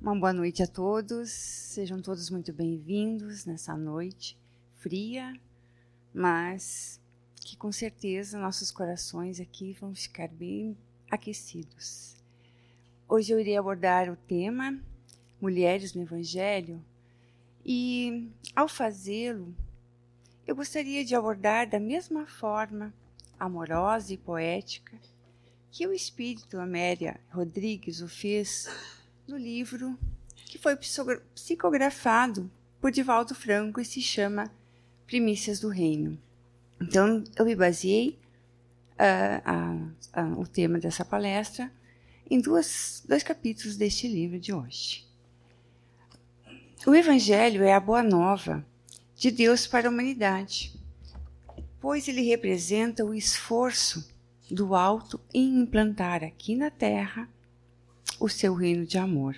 Uma 0.00 0.14
boa 0.14 0.32
noite 0.32 0.62
a 0.62 0.66
todos, 0.66 1.28
sejam 1.28 2.00
todos 2.00 2.30
muito 2.30 2.52
bem-vindos 2.52 3.44
nessa 3.44 3.76
noite 3.76 4.38
fria, 4.76 5.34
mas 6.14 7.00
que 7.34 7.56
com 7.56 7.72
certeza 7.72 8.38
nossos 8.38 8.70
corações 8.70 9.40
aqui 9.40 9.72
vão 9.72 9.92
ficar 9.96 10.28
bem 10.28 10.78
aquecidos. 11.10 12.14
Hoje 13.08 13.32
eu 13.32 13.40
irei 13.40 13.56
abordar 13.56 14.08
o 14.08 14.14
tema 14.14 14.80
Mulheres 15.40 15.92
no 15.92 16.02
Evangelho 16.02 16.80
e, 17.66 18.30
ao 18.54 18.68
fazê-lo, 18.68 19.52
eu 20.46 20.54
gostaria 20.54 21.04
de 21.04 21.16
abordar 21.16 21.68
da 21.68 21.80
mesma 21.80 22.24
forma 22.24 22.94
amorosa 23.38 24.14
e 24.14 24.16
poética 24.16 24.96
que 25.72 25.88
o 25.88 25.92
espírito 25.92 26.56
Amélia 26.60 27.20
Rodrigues 27.32 28.00
o 28.00 28.06
fez 28.06 28.68
no 29.28 29.36
livro 29.36 29.98
que 30.46 30.56
foi 30.56 30.74
psicografado 31.34 32.50
por 32.80 32.90
Divaldo 32.90 33.34
Franco 33.34 33.78
e 33.78 33.84
se 33.84 34.00
chama 34.00 34.50
Primícias 35.06 35.60
do 35.60 35.68
Reino. 35.68 36.18
Então, 36.80 37.22
eu 37.36 37.44
me 37.44 37.54
baseei 37.54 38.18
uh, 38.94 40.40
o 40.40 40.46
tema 40.46 40.78
dessa 40.78 41.04
palestra 41.04 41.70
em 42.30 42.40
duas, 42.40 43.04
dois 43.06 43.22
capítulos 43.22 43.76
deste 43.76 44.08
livro 44.08 44.38
de 44.40 44.52
hoje. 44.52 45.06
O 46.86 46.94
Evangelho 46.94 47.62
é 47.62 47.74
a 47.74 47.80
boa 47.80 48.02
nova 48.02 48.64
de 49.14 49.30
Deus 49.30 49.66
para 49.66 49.88
a 49.88 49.90
humanidade, 49.90 50.72
pois 51.80 52.08
ele 52.08 52.22
representa 52.22 53.04
o 53.04 53.12
esforço 53.12 54.08
do 54.50 54.74
alto 54.74 55.20
em 55.34 55.60
implantar 55.60 56.24
aqui 56.24 56.54
na 56.54 56.70
terra 56.70 57.28
o 58.18 58.28
seu 58.28 58.54
reino 58.54 58.84
de 58.84 58.98
amor. 58.98 59.36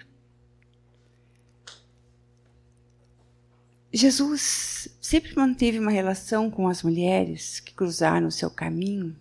Jesus 3.93 4.89
sempre 5.01 5.35
manteve 5.35 5.79
uma 5.79 5.91
relação 5.91 6.51
com 6.51 6.69
as 6.69 6.83
mulheres 6.83 7.59
que 7.59 7.75
cruzaram 7.75 8.29
o 8.29 8.33
seu 8.33 8.49
caminho. 8.49 9.17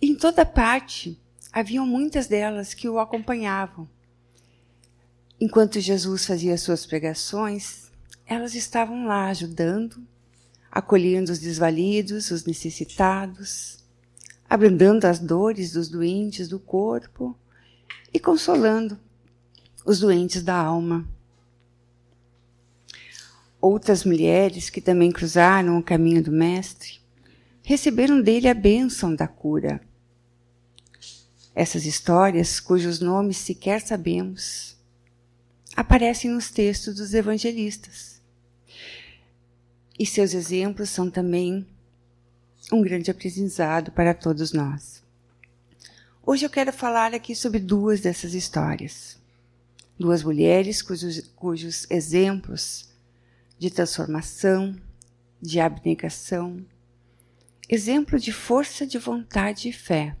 Em 0.00 0.14
toda 0.14 0.46
parte 0.46 1.18
haviam 1.52 1.86
muitas 1.86 2.28
delas 2.28 2.74
que 2.74 2.88
o 2.88 2.98
acompanhavam. 2.98 3.88
Enquanto 5.40 5.80
Jesus 5.80 6.24
fazia 6.26 6.56
suas 6.56 6.86
pregações, 6.86 7.90
elas 8.24 8.54
estavam 8.54 9.06
lá 9.06 9.28
ajudando, 9.28 10.06
acolhendo 10.70 11.32
os 11.32 11.38
desvalidos, 11.38 12.30
os 12.30 12.44
necessitados, 12.44 13.84
abrandando 14.48 15.06
as 15.06 15.18
dores 15.18 15.72
dos 15.72 15.88
doentes 15.88 16.48
do 16.48 16.58
corpo 16.58 17.36
e 18.12 18.18
consolando 18.18 18.98
os 19.84 20.00
doentes 20.00 20.42
da 20.42 20.56
alma. 20.56 21.06
Outras 23.60 24.04
mulheres 24.04 24.70
que 24.70 24.80
também 24.80 25.10
cruzaram 25.10 25.78
o 25.78 25.82
caminho 25.82 26.22
do 26.22 26.30
Mestre 26.30 27.00
receberam 27.62 28.20
dele 28.20 28.48
a 28.48 28.54
bênção 28.54 29.14
da 29.14 29.26
cura. 29.26 29.80
Essas 31.54 31.84
histórias, 31.86 32.60
cujos 32.60 33.00
nomes 33.00 33.38
sequer 33.38 33.80
sabemos, 33.80 34.76
aparecem 35.74 36.30
nos 36.30 36.50
textos 36.50 36.94
dos 36.94 37.12
evangelistas. 37.12 38.20
E 39.98 40.04
seus 40.04 40.34
exemplos 40.34 40.90
são 40.90 41.10
também 41.10 41.66
um 42.72 42.82
grande 42.82 43.10
aprendizado 43.10 43.92
para 43.92 44.12
todos 44.12 44.52
nós. 44.52 45.02
Hoje 46.24 46.44
eu 46.44 46.50
quero 46.50 46.72
falar 46.72 47.14
aqui 47.14 47.34
sobre 47.34 47.60
duas 47.60 48.00
dessas 48.00 48.34
histórias. 48.34 49.16
Duas 49.98 50.22
mulheres 50.22 50.82
cujos, 50.82 51.20
cujos 51.36 51.86
exemplos 51.88 52.90
de 53.58 53.70
transformação, 53.70 54.76
de 55.40 55.60
abnegação, 55.60 56.64
exemplo 57.68 58.18
de 58.18 58.32
força 58.32 58.86
de 58.86 58.98
vontade 58.98 59.68
e 59.68 59.72
fé, 59.72 60.16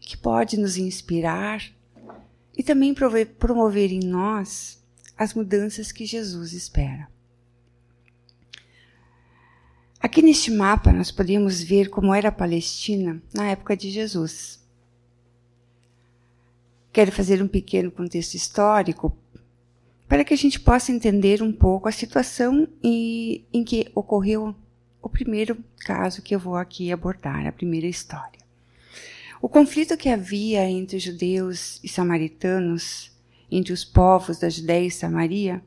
que 0.00 0.16
pode 0.16 0.56
nos 0.56 0.76
inspirar 0.76 1.62
e 2.56 2.62
também 2.62 2.94
promover 3.38 3.90
em 3.90 4.00
nós 4.00 4.82
as 5.18 5.34
mudanças 5.34 5.92
que 5.92 6.06
Jesus 6.06 6.52
espera. 6.52 7.11
Aqui 10.02 10.20
neste 10.20 10.50
mapa 10.50 10.92
nós 10.92 11.12
podemos 11.12 11.62
ver 11.62 11.88
como 11.88 12.12
era 12.12 12.30
a 12.30 12.32
Palestina 12.32 13.22
na 13.32 13.48
época 13.48 13.76
de 13.76 13.88
Jesus. 13.88 14.60
Quero 16.92 17.12
fazer 17.12 17.40
um 17.40 17.46
pequeno 17.46 17.88
contexto 17.88 18.34
histórico 18.34 19.16
para 20.08 20.24
que 20.24 20.34
a 20.34 20.36
gente 20.36 20.58
possa 20.58 20.90
entender 20.90 21.40
um 21.40 21.52
pouco 21.52 21.88
a 21.88 21.92
situação 21.92 22.66
em, 22.82 23.44
em 23.52 23.62
que 23.62 23.92
ocorreu 23.94 24.52
o 25.00 25.08
primeiro 25.08 25.56
caso 25.86 26.20
que 26.20 26.34
eu 26.34 26.40
vou 26.40 26.56
aqui 26.56 26.90
abordar, 26.90 27.46
a 27.46 27.52
primeira 27.52 27.86
história. 27.86 28.40
O 29.40 29.48
conflito 29.48 29.96
que 29.96 30.08
havia 30.08 30.68
entre 30.68 30.98
judeus 30.98 31.78
e 31.82 31.88
samaritanos, 31.88 33.12
entre 33.48 33.72
os 33.72 33.84
povos 33.84 34.40
da 34.40 34.48
Judéia 34.48 34.88
e 34.88 34.90
Samaria, 34.90 35.62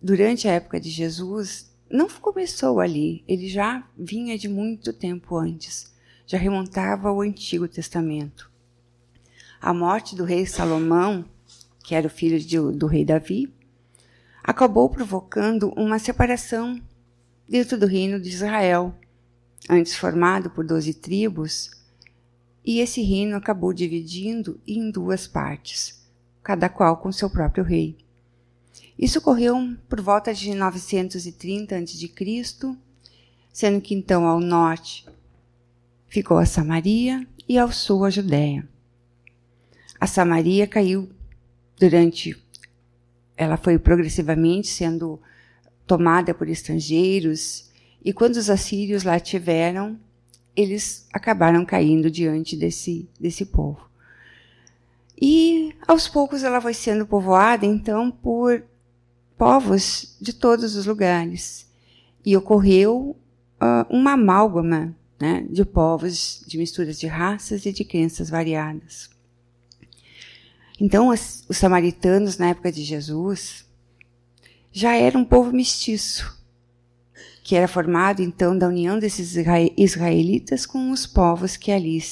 durante 0.00 0.46
a 0.46 0.52
época 0.52 0.80
de 0.80 0.88
Jesus, 0.88 1.73
não 1.94 2.08
começou 2.08 2.80
ali, 2.80 3.22
ele 3.28 3.48
já 3.48 3.88
vinha 3.96 4.36
de 4.36 4.48
muito 4.48 4.92
tempo 4.92 5.36
antes, 5.36 5.94
já 6.26 6.36
remontava 6.36 7.08
ao 7.08 7.20
Antigo 7.20 7.68
Testamento. 7.68 8.50
A 9.60 9.72
morte 9.72 10.16
do 10.16 10.24
rei 10.24 10.44
Salomão, 10.44 11.24
que 11.84 11.94
era 11.94 12.08
o 12.08 12.10
filho 12.10 12.40
de, 12.40 12.58
do 12.76 12.88
rei 12.88 13.04
Davi, 13.04 13.54
acabou 14.42 14.90
provocando 14.90 15.72
uma 15.76 16.00
separação 16.00 16.82
dentro 17.48 17.78
do 17.78 17.86
reino 17.86 18.18
de 18.18 18.28
Israel, 18.28 18.92
antes 19.70 19.94
formado 19.94 20.50
por 20.50 20.66
doze 20.66 20.94
tribos, 20.94 21.70
e 22.64 22.80
esse 22.80 23.02
reino 23.02 23.36
acabou 23.36 23.72
dividindo 23.72 24.60
em 24.66 24.90
duas 24.90 25.28
partes, 25.28 26.04
cada 26.42 26.68
qual 26.68 26.96
com 26.96 27.12
seu 27.12 27.30
próprio 27.30 27.62
rei. 27.62 28.03
Isso 28.98 29.18
ocorreu 29.18 29.76
por 29.88 30.00
volta 30.00 30.32
de 30.32 30.54
930 30.54 31.76
a.C., 31.76 32.76
sendo 33.52 33.80
que 33.80 33.94
então 33.94 34.26
ao 34.26 34.40
norte 34.40 35.06
ficou 36.08 36.38
a 36.38 36.46
Samaria 36.46 37.26
e 37.48 37.58
ao 37.58 37.72
sul 37.72 38.04
a 38.04 38.10
Judéia. 38.10 38.68
A 40.00 40.06
Samaria 40.06 40.66
caiu 40.66 41.08
durante. 41.78 42.36
Ela 43.36 43.56
foi 43.56 43.78
progressivamente 43.78 44.68
sendo 44.68 45.20
tomada 45.86 46.32
por 46.32 46.48
estrangeiros, 46.48 47.70
e 48.04 48.12
quando 48.12 48.36
os 48.36 48.48
assírios 48.48 49.02
lá 49.02 49.18
tiveram, 49.18 49.98
eles 50.54 51.06
acabaram 51.12 51.64
caindo 51.64 52.10
diante 52.10 52.56
desse, 52.56 53.08
desse 53.18 53.46
povo. 53.46 53.80
E 55.20 55.74
aos 55.86 56.08
poucos 56.08 56.42
ela 56.42 56.60
foi 56.60 56.74
sendo 56.74 57.06
povoada, 57.06 57.66
então, 57.66 58.10
por 58.10 58.64
povos 59.36 60.16
de 60.20 60.32
todos 60.32 60.76
os 60.76 60.86
lugares. 60.86 61.66
E 62.24 62.36
ocorreu 62.36 63.16
uh, 63.60 63.86
uma 63.90 64.12
amálgama 64.12 64.94
né, 65.20 65.46
de 65.48 65.64
povos, 65.64 66.44
de 66.46 66.58
misturas 66.58 66.98
de 66.98 67.06
raças 67.06 67.66
e 67.66 67.72
de 67.72 67.84
crenças 67.84 68.30
variadas. 68.30 69.10
Então, 70.80 71.08
os, 71.08 71.44
os 71.48 71.56
samaritanos, 71.56 72.36
na 72.36 72.48
época 72.48 72.72
de 72.72 72.82
Jesus, 72.82 73.64
já 74.72 74.94
eram 74.94 75.20
um 75.20 75.24
povo 75.24 75.52
mestiço, 75.52 76.36
que 77.44 77.54
era 77.54 77.68
formado, 77.68 78.22
então, 78.22 78.56
da 78.56 78.66
união 78.66 78.98
desses 78.98 79.36
israelitas 79.76 80.66
com 80.66 80.90
os 80.90 81.06
povos 81.06 81.56
que 81.56 81.70
ali 81.70 82.02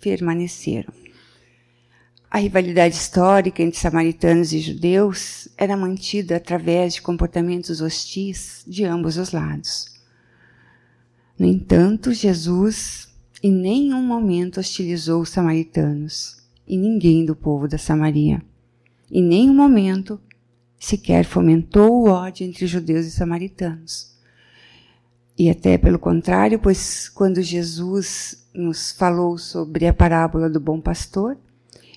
permaneceram. 0.00 1.01
A 2.34 2.38
rivalidade 2.38 2.94
histórica 2.94 3.62
entre 3.62 3.78
samaritanos 3.78 4.54
e 4.54 4.58
judeus 4.58 5.48
era 5.54 5.76
mantida 5.76 6.36
através 6.36 6.94
de 6.94 7.02
comportamentos 7.02 7.82
hostis 7.82 8.64
de 8.66 8.86
ambos 8.86 9.18
os 9.18 9.32
lados. 9.32 10.00
No 11.38 11.44
entanto, 11.44 12.10
Jesus 12.10 13.14
em 13.42 13.52
nenhum 13.52 14.02
momento 14.02 14.60
hostilizou 14.60 15.20
os 15.20 15.28
samaritanos 15.28 16.42
e 16.66 16.78
ninguém 16.78 17.26
do 17.26 17.36
povo 17.36 17.68
da 17.68 17.76
Samaria. 17.76 18.42
Em 19.10 19.22
nenhum 19.22 19.54
momento 19.54 20.18
sequer 20.78 21.26
fomentou 21.26 21.92
o 21.92 22.08
ódio 22.08 22.46
entre 22.46 22.66
judeus 22.66 23.04
e 23.04 23.10
samaritanos. 23.10 24.10
E 25.36 25.50
até 25.50 25.76
pelo 25.76 25.98
contrário, 25.98 26.58
pois 26.58 27.10
quando 27.10 27.42
Jesus 27.42 28.48
nos 28.54 28.90
falou 28.90 29.36
sobre 29.36 29.86
a 29.86 29.92
parábola 29.92 30.48
do 30.48 30.58
bom 30.58 30.80
pastor, 30.80 31.36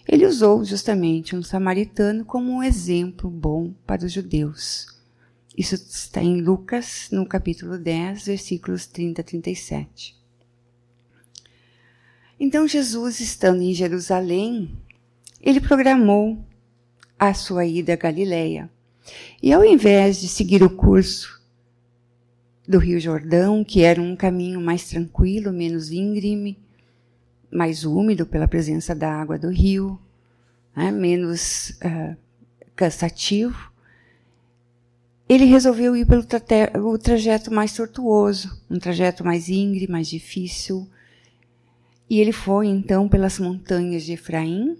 ele 0.08 0.26
usou 0.26 0.64
justamente 0.64 1.36
um 1.36 1.42
samaritano 1.42 2.24
como 2.24 2.52
um 2.52 2.64
exemplo 2.64 3.30
bom 3.30 3.74
para 3.86 4.06
os 4.06 4.12
judeus. 4.12 4.88
Isso 5.58 5.76
está 5.76 6.22
em 6.22 6.42
Lucas, 6.42 7.08
no 7.12 7.26
capítulo 7.26 7.78
10, 7.78 8.26
versículos 8.26 8.86
30 8.86 9.22
a 9.22 9.24
37. 9.24 10.16
Então, 12.38 12.68
Jesus, 12.68 13.22
estando 13.22 13.62
em 13.62 13.74
Jerusalém, 13.74 14.78
ele 15.42 15.62
programou 15.62 16.46
a 17.18 17.34
sua 17.34 17.66
ida 17.66 17.94
à 17.94 17.96
Galileia. 17.96 18.70
E 19.42 19.54
ao 19.54 19.64
invés 19.64 20.20
de 20.20 20.28
seguir 20.28 20.62
o 20.62 20.70
curso 20.70 21.42
do 22.68 22.78
Rio 22.78 23.00
Jordão, 23.00 23.64
que 23.64 23.82
era 23.82 24.02
um 24.02 24.16
caminho 24.16 24.60
mais 24.60 24.90
tranquilo, 24.90 25.54
menos 25.54 25.92
íngreme, 25.92 26.60
mais 27.52 27.84
úmido 27.84 28.26
pela 28.26 28.48
presença 28.48 28.94
da 28.94 29.12
água 29.12 29.38
do 29.38 29.50
rio, 29.50 30.00
né, 30.76 30.92
menos 30.92 31.70
uh, 31.82 32.16
cansativo, 32.76 33.72
ele 35.28 35.46
resolveu 35.46 35.96
ir 35.96 36.06
pelo 36.06 36.24
tra 36.24 36.40
o 36.80 36.98
trajeto 37.00 37.52
mais 37.52 37.74
tortuoso, 37.74 38.62
um 38.70 38.78
trajeto 38.78 39.26
mais 39.26 39.50
íngreme, 39.50 39.92
mais 39.92 40.08
difícil. 40.08 40.88
E 42.08 42.20
ele 42.20 42.32
foi 42.32 42.68
então 42.68 43.10
pelas 43.10 43.40
montanhas 43.40 44.04
de 44.04 44.14
Efraim, 44.14 44.78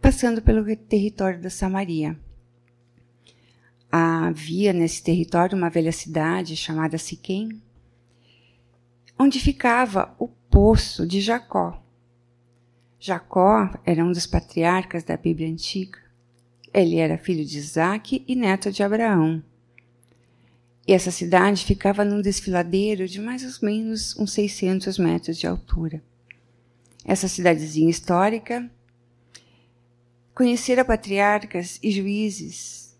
passando 0.00 0.40
pelo 0.40 0.64
território 0.76 1.40
da 1.40 1.50
Samaria. 1.50 2.16
Havia 3.90 4.72
nesse 4.72 5.02
território 5.02 5.58
uma 5.58 5.70
velha 5.70 5.90
cidade 5.90 6.54
chamada 6.54 6.96
Siquém, 6.96 7.60
onde 9.18 9.40
ficava 9.40 10.14
o 10.16 10.28
poço 10.50 11.06
de 11.06 11.20
Jacó. 11.20 11.82
Jacó 12.98 13.70
era 13.84 14.04
um 14.04 14.10
dos 14.10 14.26
patriarcas 14.26 15.04
da 15.04 15.16
Bíblia 15.16 15.48
Antiga. 15.48 15.98
Ele 16.72 16.96
era 16.96 17.16
filho 17.16 17.44
de 17.44 17.58
Isaac 17.58 18.24
e 18.26 18.34
neto 18.34 18.72
de 18.72 18.82
Abraão. 18.82 19.42
E 20.86 20.92
essa 20.92 21.10
cidade 21.10 21.64
ficava 21.64 22.04
num 22.04 22.20
desfiladeiro 22.20 23.06
de 23.06 23.20
mais 23.20 23.44
ou 23.44 23.66
menos 23.66 24.18
uns 24.18 24.32
600 24.32 24.98
metros 24.98 25.36
de 25.36 25.46
altura. 25.46 26.02
Essa 27.04 27.28
cidadezinha 27.28 27.90
histórica 27.90 28.70
conhecera 30.34 30.84
patriarcas 30.84 31.78
e 31.82 31.90
juízes 31.90 32.96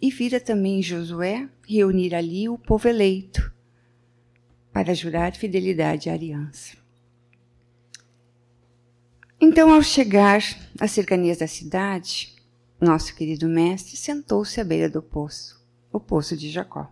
e 0.00 0.10
vira 0.10 0.40
também 0.40 0.82
Josué 0.82 1.48
reunir 1.66 2.14
ali 2.14 2.48
o 2.48 2.58
povo 2.58 2.88
eleito 2.88 3.49
para 4.82 4.94
jurar 4.94 5.36
fidelidade 5.36 6.08
à 6.08 6.14
aliança. 6.14 6.74
Então, 9.38 9.70
ao 9.70 9.82
chegar 9.82 10.42
às 10.80 10.90
cercanias 10.90 11.36
da 11.36 11.46
cidade, 11.46 12.34
nosso 12.80 13.14
querido 13.14 13.46
mestre 13.46 13.94
sentou-se 13.94 14.58
à 14.58 14.64
beira 14.64 14.88
do 14.88 15.02
poço, 15.02 15.62
o 15.92 16.00
poço 16.00 16.34
de 16.34 16.48
Jacó. 16.48 16.90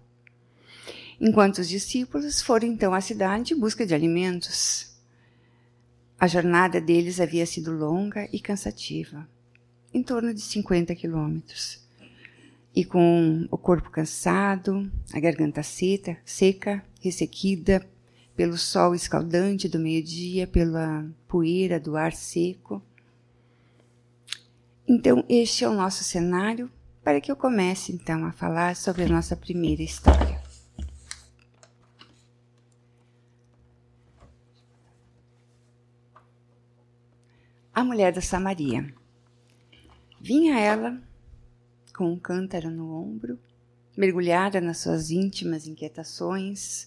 Enquanto 1.19 1.61
os 1.61 1.69
discípulos 1.69 2.43
foram 2.43 2.69
então 2.69 2.93
à 2.93 3.01
cidade 3.01 3.55
em 3.55 3.59
busca 3.59 3.87
de 3.87 3.95
alimentos. 3.95 4.95
A 6.21 6.27
jornada 6.27 6.83
deles 6.83 7.21
havia 7.21 7.47
sido 7.47 7.73
longa 7.73 8.29
e 8.31 8.39
cansativa, 8.39 9.27
em 9.95 10.03
torno 10.03 10.35
de 10.35 10.43
50 10.43 10.95
quilômetros 10.95 11.89
e 12.79 12.85
com 12.85 13.49
o 13.51 13.59
corpo 13.59 13.91
cansado, 13.91 14.89
a 15.13 15.19
garganta 15.19 15.65
seca, 15.65 16.17
seca, 16.25 16.85
ressequida 16.99 17.87
pelo 18.37 18.57
sol 18.57 18.95
escaldante 18.95 19.69
do 19.69 19.79
meio-dia, 19.79 20.47
pela 20.47 21.05
poeira 21.27 21.81
do 21.81 21.97
ar 21.97 22.13
seco. 22.13 22.81
Então, 24.87 25.25
este 25.29 25.65
é 25.65 25.69
o 25.69 25.75
nosso 25.75 26.05
cenário 26.05 26.71
para 27.03 27.21
que 27.21 27.33
eu 27.33 27.37
comece 27.37 27.93
então 27.93 28.25
a 28.25 28.33
falar 28.33 28.77
sobre 28.77 29.05
a 29.05 29.09
nossa 29.09 29.35
primeira 29.35 29.83
história. 29.83 30.41
A 37.75 37.83
mulher 37.83 38.13
da 38.13 38.21
Samaria. 38.21 38.95
Vinha 40.21 40.59
ela 40.59 41.01
com 41.97 42.13
um 42.13 42.19
cântaro 42.19 42.71
no 42.71 42.93
ombro, 42.93 43.39
mergulhada 43.99 44.61
nas 44.61 44.79
suas 44.79 45.11
íntimas 45.11 45.67
inquietações. 45.67 46.87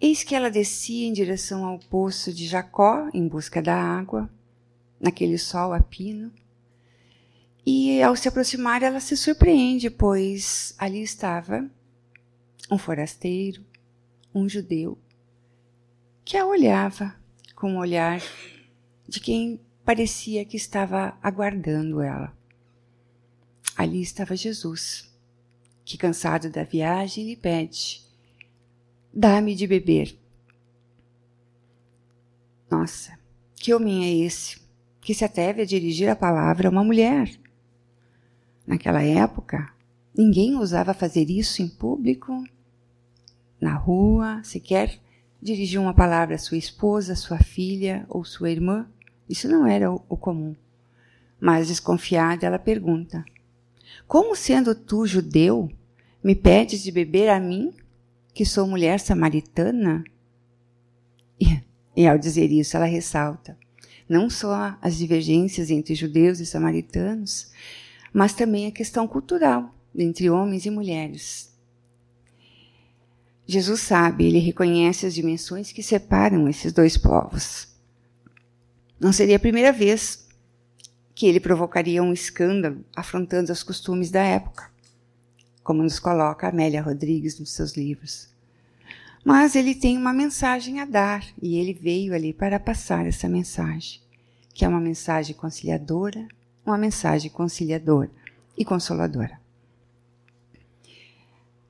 Eis 0.00 0.22
que 0.22 0.36
ela 0.36 0.48
descia 0.48 1.04
em 1.04 1.12
direção 1.12 1.64
ao 1.64 1.80
poço 1.80 2.32
de 2.32 2.46
Jacó 2.46 3.10
em 3.12 3.26
busca 3.26 3.60
da 3.60 3.74
água, 3.74 4.30
naquele 5.00 5.36
sol 5.36 5.72
a 5.72 5.80
pino. 5.80 6.30
E 7.66 8.00
ao 8.00 8.14
se 8.14 8.28
aproximar, 8.28 8.84
ela 8.84 9.00
se 9.00 9.16
surpreende, 9.16 9.90
pois 9.90 10.76
ali 10.78 11.02
estava 11.02 11.68
um 12.70 12.78
forasteiro, 12.78 13.64
um 14.32 14.48
judeu, 14.48 14.96
que 16.24 16.36
a 16.36 16.46
olhava 16.46 17.16
com 17.56 17.72
um 17.72 17.78
olhar 17.78 18.22
de 19.08 19.18
quem 19.18 19.60
parecia 19.84 20.44
que 20.44 20.56
estava 20.56 21.18
aguardando 21.20 22.00
ela. 22.00 22.32
Ali 23.76 24.02
estava 24.02 24.36
Jesus, 24.36 25.15
que, 25.86 25.96
cansado 25.96 26.50
da 26.50 26.64
viagem, 26.64 27.24
lhe 27.24 27.36
pede: 27.36 28.02
Dá-me 29.14 29.54
de 29.54 29.68
beber. 29.68 30.18
Nossa, 32.68 33.16
que 33.54 33.72
homem 33.72 34.04
é 34.04 34.26
esse 34.26 34.60
que 35.00 35.14
se 35.14 35.24
atreve 35.24 35.62
a 35.62 35.64
dirigir 35.64 36.08
a 36.08 36.16
palavra 36.16 36.68
a 36.68 36.70
uma 36.70 36.82
mulher? 36.82 37.30
Naquela 38.66 39.00
época, 39.00 39.72
ninguém 40.12 40.56
ousava 40.56 40.92
fazer 40.92 41.30
isso 41.30 41.62
em 41.62 41.68
público, 41.68 42.44
na 43.60 43.76
rua, 43.76 44.40
sequer 44.42 44.98
dirigir 45.40 45.80
uma 45.80 45.94
palavra 45.94 46.34
à 46.34 46.38
sua 46.38 46.56
esposa, 46.56 47.14
sua 47.14 47.38
filha 47.38 48.04
ou 48.08 48.24
sua 48.24 48.50
irmã. 48.50 48.88
Isso 49.28 49.48
não 49.48 49.64
era 49.64 49.88
o 49.90 50.16
comum. 50.16 50.56
Mas 51.40 51.68
desconfiada, 51.68 52.44
ela 52.44 52.58
pergunta: 52.58 53.24
como 54.06 54.34
sendo 54.36 54.74
tu 54.74 55.06
judeu, 55.06 55.70
me 56.22 56.34
pedes 56.34 56.82
de 56.82 56.90
beber 56.90 57.28
a 57.28 57.38
mim, 57.38 57.72
que 58.34 58.44
sou 58.44 58.66
mulher 58.66 59.00
samaritana? 59.00 60.04
E, 61.40 61.60
e 61.96 62.06
ao 62.06 62.18
dizer 62.18 62.50
isso, 62.50 62.76
ela 62.76 62.86
ressalta 62.86 63.56
não 64.08 64.30
só 64.30 64.76
as 64.80 64.96
divergências 64.96 65.70
entre 65.70 65.94
judeus 65.94 66.40
e 66.40 66.46
samaritanos, 66.46 67.50
mas 68.12 68.34
também 68.34 68.66
a 68.66 68.72
questão 68.72 69.06
cultural 69.06 69.74
entre 69.94 70.30
homens 70.30 70.64
e 70.64 70.70
mulheres. 70.70 71.52
Jesus 73.46 73.80
sabe, 73.80 74.26
ele 74.26 74.38
reconhece 74.38 75.06
as 75.06 75.14
dimensões 75.14 75.72
que 75.72 75.82
separam 75.82 76.48
esses 76.48 76.72
dois 76.72 76.96
povos. 76.96 77.68
Não 78.98 79.12
seria 79.12 79.36
a 79.36 79.40
primeira 79.40 79.72
vez 79.72 80.25
que 81.16 81.26
ele 81.26 81.40
provocaria 81.40 82.02
um 82.02 82.12
escândalo 82.12 82.84
afrontando 82.94 83.50
os 83.50 83.62
costumes 83.62 84.10
da 84.10 84.22
época, 84.22 84.70
como 85.64 85.82
nos 85.82 85.98
coloca 85.98 86.46
Amélia 86.46 86.82
Rodrigues 86.82 87.40
nos 87.40 87.52
seus 87.52 87.74
livros. 87.74 88.28
Mas 89.24 89.56
ele 89.56 89.74
tem 89.74 89.96
uma 89.96 90.12
mensagem 90.12 90.78
a 90.78 90.84
dar 90.84 91.26
e 91.40 91.56
ele 91.56 91.72
veio 91.72 92.14
ali 92.14 92.34
para 92.34 92.60
passar 92.60 93.06
essa 93.06 93.30
mensagem, 93.30 93.98
que 94.52 94.62
é 94.62 94.68
uma 94.68 94.78
mensagem 94.78 95.34
conciliadora, 95.34 96.28
uma 96.66 96.76
mensagem 96.76 97.30
conciliadora 97.30 98.10
e 98.54 98.62
consoladora. 98.62 99.40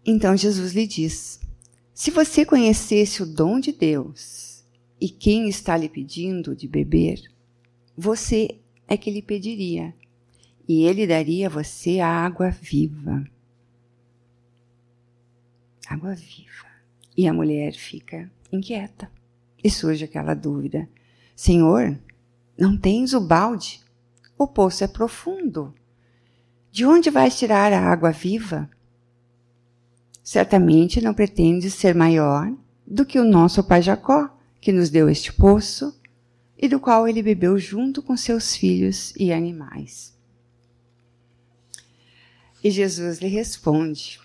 Então 0.04 0.36
Jesus 0.36 0.72
lhe 0.72 0.88
diz: 0.88 1.38
Se 1.94 2.10
você 2.10 2.44
conhecesse 2.44 3.22
o 3.22 3.26
dom 3.26 3.60
de 3.60 3.70
Deus 3.70 4.64
e 5.00 5.08
quem 5.08 5.48
está 5.48 5.76
lhe 5.76 5.88
pedindo 5.88 6.54
de 6.54 6.66
beber, 6.66 7.22
você 7.96 8.58
é 8.88 8.96
que 8.96 9.10
lhe 9.10 9.22
pediria, 9.22 9.94
e 10.68 10.84
ele 10.84 11.06
daria 11.06 11.46
a 11.46 11.50
você 11.50 12.00
a 12.00 12.08
água 12.08 12.50
viva. 12.50 13.24
Água 15.86 16.14
viva. 16.14 16.66
E 17.16 17.28
a 17.28 17.32
mulher 17.32 17.72
fica 17.72 18.30
inquieta. 18.52 19.10
E 19.62 19.70
surge 19.70 20.04
aquela 20.04 20.34
dúvida: 20.34 20.88
Senhor, 21.34 21.96
não 22.58 22.76
tens 22.76 23.12
o 23.12 23.20
balde? 23.20 23.80
O 24.38 24.46
poço 24.46 24.84
é 24.84 24.88
profundo. 24.88 25.74
De 26.70 26.84
onde 26.84 27.08
vais 27.08 27.38
tirar 27.38 27.72
a 27.72 27.80
água 27.80 28.10
viva? 28.10 28.68
Certamente 30.22 31.00
não 31.00 31.14
pretendes 31.14 31.72
ser 31.74 31.94
maior 31.94 32.52
do 32.86 33.06
que 33.06 33.18
o 33.18 33.24
nosso 33.24 33.64
pai 33.64 33.80
Jacó, 33.80 34.28
que 34.60 34.72
nos 34.72 34.90
deu 34.90 35.08
este 35.08 35.32
poço 35.32 35.95
e 36.58 36.68
do 36.68 36.80
qual 36.80 37.06
ele 37.06 37.22
bebeu 37.22 37.58
junto 37.58 38.02
com 38.02 38.16
seus 38.16 38.56
filhos 38.56 39.12
e 39.16 39.32
animais. 39.32 40.16
E 42.62 42.70
Jesus 42.70 43.18
lhe 43.18 43.28
responde: 43.28 44.18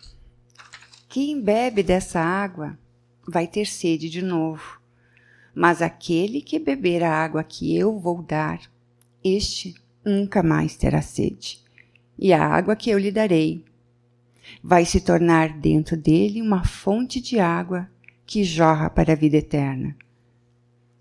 Quem 1.09 1.41
bebe 1.41 1.83
dessa 1.83 2.19
água 2.19 2.77
vai 3.27 3.47
ter 3.47 3.67
sede 3.67 4.09
de 4.09 4.21
novo, 4.21 4.81
mas 5.53 5.81
aquele 5.81 6.41
que 6.41 6.57
beber 6.57 7.03
a 7.03 7.13
água 7.13 7.43
que 7.43 7.75
eu 7.75 7.99
vou 7.99 8.21
dar, 8.21 8.61
este 9.23 9.75
nunca 10.03 10.41
mais 10.41 10.75
terá 10.75 11.01
sede. 11.01 11.59
E 12.17 12.33
a 12.33 12.43
água 12.43 12.75
que 12.75 12.89
eu 12.89 12.97
lhe 12.97 13.11
darei 13.11 13.65
vai 14.63 14.85
se 14.85 15.01
tornar 15.01 15.57
dentro 15.59 15.97
dele 15.97 16.41
uma 16.41 16.63
fonte 16.63 17.21
de 17.21 17.39
água 17.39 17.89
que 18.25 18.43
jorra 18.43 18.89
para 18.89 19.13
a 19.13 19.15
vida 19.15 19.37
eterna. 19.37 19.95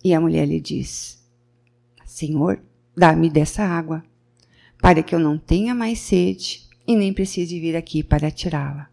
E 0.02 0.14
a 0.14 0.20
mulher 0.20 0.46
lhe 0.46 0.60
diz: 0.60 1.19
Senhor, 2.10 2.60
dá-me 2.96 3.30
dessa 3.30 3.62
água, 3.62 4.02
para 4.82 5.00
que 5.00 5.14
eu 5.14 5.18
não 5.20 5.38
tenha 5.38 5.72
mais 5.72 6.00
sede 6.00 6.68
e 6.84 6.96
nem 6.96 7.14
precise 7.14 7.60
vir 7.60 7.76
aqui 7.76 8.02
para 8.02 8.32
tirá-la. 8.32 8.90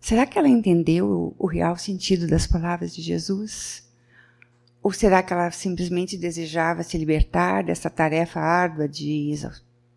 Será 0.00 0.24
que 0.24 0.38
ela 0.38 0.48
entendeu 0.48 1.34
o 1.38 1.46
real 1.46 1.76
sentido 1.76 2.26
das 2.26 2.46
palavras 2.46 2.94
de 2.94 3.02
Jesus? 3.02 3.86
Ou 4.82 4.90
será 4.90 5.22
que 5.22 5.34
ela 5.34 5.50
simplesmente 5.50 6.16
desejava 6.16 6.82
se 6.82 6.96
libertar 6.96 7.62
dessa 7.62 7.90
tarefa 7.90 8.40
árdua 8.40 8.88
de 8.88 9.34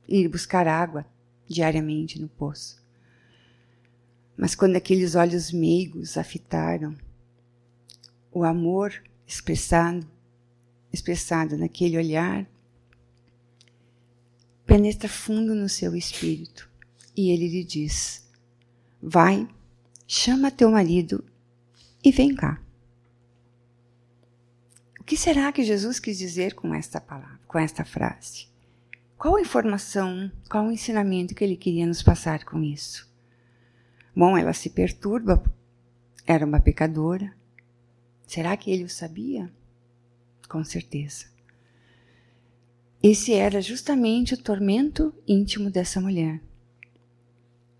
ir 0.05 0.27
buscar 0.27 0.67
água 0.67 1.05
diariamente 1.47 2.19
no 2.19 2.27
poço? 2.27 2.83
Mas 4.35 4.53
quando 4.53 4.75
aqueles 4.75 5.15
olhos 5.15 5.49
meigos 5.53 6.17
a 6.17 6.25
fitaram, 6.25 6.93
o 8.33 8.43
amor 8.43 9.01
expressado, 9.25 10.05
expressado 10.93 11.57
naquele 11.57 11.97
olhar, 11.97 12.47
penetra 14.65 15.09
fundo 15.09 15.53
no 15.55 15.67
seu 15.67 15.95
espírito 15.95 16.69
e 17.17 17.31
ele 17.31 17.47
lhe 17.47 17.63
diz: 17.63 18.25
Vai, 19.01 19.47
chama 20.07 20.51
teu 20.51 20.69
marido 20.69 21.25
e 22.03 22.11
vem 22.11 22.35
cá. 22.35 22.61
O 24.99 25.03
que 25.03 25.17
será 25.17 25.51
que 25.51 25.63
Jesus 25.63 25.99
quis 25.99 26.17
dizer 26.17 26.53
com 26.53 26.73
esta 26.73 27.01
palavra, 27.01 27.39
com 27.47 27.59
esta 27.59 27.83
frase? 27.83 28.47
Qual 29.17 29.35
a 29.35 29.41
informação, 29.41 30.31
qual 30.49 30.65
o 30.65 30.71
ensinamento 30.71 31.35
que 31.35 31.43
ele 31.43 31.57
queria 31.57 31.85
nos 31.85 32.01
passar 32.01 32.45
com 32.45 32.63
isso? 32.63 33.11
Bom, 34.15 34.37
ela 34.37 34.53
se 34.53 34.69
perturba, 34.69 35.43
era 36.25 36.45
uma 36.45 36.59
pecadora. 36.59 37.33
Será 38.25 38.55
que 38.55 38.71
ele 38.71 38.83
o 38.83 38.89
sabia? 38.89 39.51
Com 40.53 40.63
certeza. 40.63 41.25
Esse 43.01 43.33
era 43.33 43.59
justamente 43.59 44.35
o 44.35 44.37
tormento 44.37 45.11
íntimo 45.27 45.71
dessa 45.71 45.99
mulher. 45.99 46.39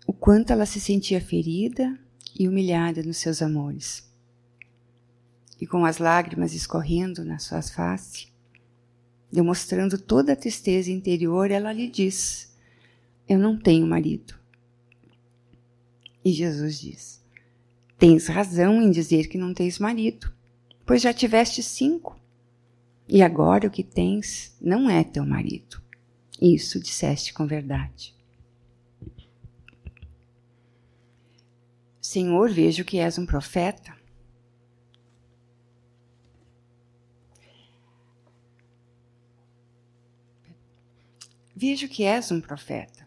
O 0.04 0.12
quanto 0.12 0.52
ela 0.52 0.66
se 0.66 0.80
sentia 0.80 1.20
ferida 1.20 1.96
e 2.36 2.48
humilhada 2.48 3.00
nos 3.04 3.18
seus 3.18 3.40
amores. 3.40 4.12
E 5.60 5.68
com 5.68 5.84
as 5.84 5.98
lágrimas 5.98 6.52
escorrendo 6.52 7.24
na 7.24 7.38
sua 7.38 7.62
face, 7.62 8.26
demonstrando 9.30 9.96
toda 9.96 10.32
a 10.32 10.36
tristeza 10.36 10.90
interior, 10.90 11.52
ela 11.52 11.72
lhe 11.72 11.88
diz: 11.88 12.52
Eu 13.28 13.38
não 13.38 13.56
tenho 13.56 13.86
marido. 13.86 14.34
E 16.24 16.32
Jesus 16.32 16.80
diz: 16.80 17.24
Tens 17.96 18.26
razão 18.26 18.82
em 18.82 18.90
dizer 18.90 19.28
que 19.28 19.38
não 19.38 19.54
tens 19.54 19.78
marido, 19.78 20.28
pois 20.84 21.02
já 21.02 21.14
tiveste 21.14 21.62
cinco, 21.62 22.23
e 23.08 23.22
agora 23.22 23.68
o 23.68 23.70
que 23.70 23.84
tens 23.84 24.56
não 24.60 24.88
é 24.88 25.04
teu 25.04 25.24
marido. 25.24 25.82
Isso 26.40 26.80
disseste 26.80 27.32
com 27.32 27.46
verdade. 27.46 28.14
Senhor, 32.00 32.50
vejo 32.50 32.84
que 32.84 32.98
és 32.98 33.18
um 33.18 33.26
profeta. 33.26 33.94
Vejo 41.56 41.88
que 41.88 42.04
és 42.04 42.30
um 42.30 42.40
profeta. 42.40 43.06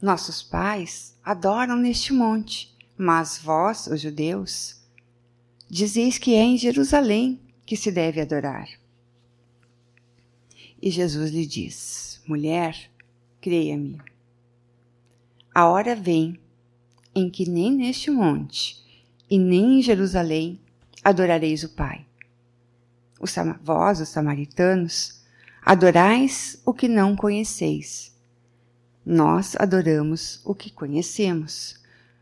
Nossos 0.00 0.42
pais 0.42 1.16
adoram 1.22 1.76
neste 1.76 2.12
monte, 2.12 2.76
mas 2.96 3.38
vós, 3.38 3.86
os 3.86 4.00
judeus, 4.00 4.82
dizeis 5.68 6.18
que 6.18 6.34
é 6.34 6.42
em 6.42 6.56
Jerusalém 6.56 7.40
que 7.64 7.76
se 7.76 7.90
deve 7.90 8.20
adorar. 8.20 8.81
E 10.82 10.90
Jesus 10.90 11.30
lhe 11.30 11.46
diz: 11.46 12.20
Mulher, 12.26 12.90
creia-me, 13.40 13.98
a 15.54 15.68
hora 15.68 15.94
vem 15.94 16.38
em 17.14 17.30
que 17.30 17.48
nem 17.48 17.72
neste 17.72 18.10
monte 18.10 18.82
e 19.30 19.38
nem 19.38 19.78
em 19.78 19.82
Jerusalém 19.82 20.60
adorareis 21.04 21.62
o 21.62 21.68
Pai. 21.68 22.04
Vós, 23.62 24.00
os 24.00 24.08
samaritanos, 24.08 25.22
adorais 25.64 26.60
o 26.66 26.74
que 26.74 26.88
não 26.88 27.14
conheceis 27.14 28.12
nós 29.04 29.56
adoramos 29.56 30.40
o 30.44 30.54
que 30.54 30.70
conhecemos, 30.70 31.74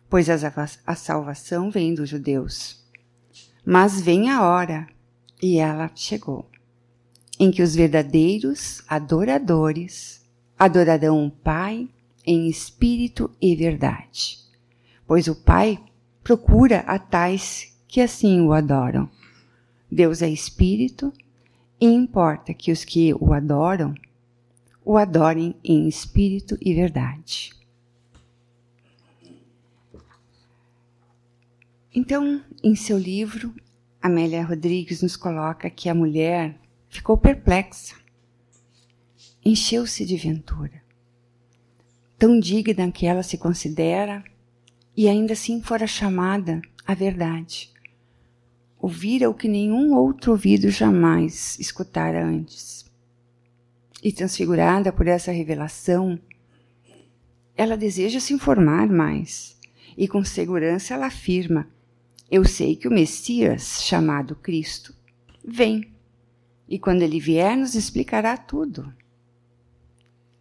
pois 0.08 0.28
a 0.30 0.94
salvação 0.94 1.70
vem 1.70 1.94
dos 1.94 2.08
judeus. 2.08 2.82
Mas 3.64 4.00
vem 4.00 4.30
a 4.30 4.42
hora, 4.42 4.88
e 5.42 5.58
ela 5.58 5.90
chegou, 5.94 6.49
em 7.40 7.50
que 7.50 7.62
os 7.62 7.74
verdadeiros 7.74 8.82
adoradores 8.86 10.22
adorarão 10.58 11.26
o 11.26 11.30
Pai 11.30 11.88
em 12.26 12.50
espírito 12.50 13.30
e 13.40 13.56
verdade, 13.56 14.38
pois 15.06 15.26
o 15.26 15.34
Pai 15.34 15.82
procura 16.22 16.80
a 16.80 16.98
tais 16.98 17.74
que 17.88 18.02
assim 18.02 18.42
o 18.42 18.52
adoram. 18.52 19.08
Deus 19.90 20.20
é 20.20 20.28
espírito 20.28 21.10
e 21.80 21.86
importa 21.86 22.52
que 22.52 22.70
os 22.70 22.84
que 22.84 23.14
o 23.14 23.32
adoram 23.32 23.94
o 24.84 24.98
adorem 24.98 25.54
em 25.64 25.88
espírito 25.88 26.58
e 26.60 26.74
verdade. 26.74 27.52
Então, 31.94 32.44
em 32.62 32.74
seu 32.74 32.98
livro, 32.98 33.54
Amélia 34.00 34.44
Rodrigues 34.44 35.00
nos 35.00 35.16
coloca 35.16 35.70
que 35.70 35.88
a 35.88 35.94
mulher 35.94 36.60
ficou 36.90 37.16
perplexa, 37.16 37.94
encheu-se 39.44 40.04
de 40.04 40.16
ventura, 40.16 40.82
tão 42.18 42.38
digna 42.38 42.90
que 42.90 43.06
ela 43.06 43.22
se 43.22 43.38
considera 43.38 44.22
e 44.96 45.08
ainda 45.08 45.32
assim 45.32 45.62
fora 45.62 45.86
chamada 45.86 46.60
à 46.86 46.92
verdade. 46.92 47.70
Ouvira 48.78 49.30
o 49.30 49.34
que 49.34 49.46
nenhum 49.46 49.94
outro 49.94 50.32
ouvido 50.32 50.68
jamais 50.68 51.58
escutara 51.58 52.24
antes. 52.24 52.84
E 54.02 54.10
transfigurada 54.10 54.90
por 54.90 55.06
essa 55.06 55.30
revelação, 55.30 56.18
ela 57.54 57.76
deseja 57.76 58.18
se 58.18 58.32
informar 58.32 58.88
mais. 58.88 59.58
E 59.96 60.08
com 60.08 60.24
segurança 60.24 60.94
ela 60.94 61.06
afirma: 61.06 61.68
Eu 62.30 62.44
sei 62.44 62.74
que 62.74 62.88
o 62.88 62.90
Messias, 62.90 63.82
chamado 63.84 64.34
Cristo, 64.34 64.94
vem 65.44 65.92
e 66.70 66.78
quando 66.78 67.02
ele 67.02 67.18
vier 67.18 67.56
nos 67.56 67.74
explicará 67.74 68.36
tudo. 68.36 68.94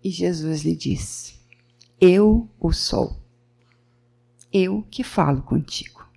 E 0.03 0.11
Jesus 0.11 0.61
lhe 0.61 0.75
diz: 0.75 1.43
Eu 1.99 2.47
o 2.59 2.71
sou. 2.71 3.17
Eu 4.53 4.83
que 4.89 5.03
falo 5.03 5.41
contigo. 5.41 6.07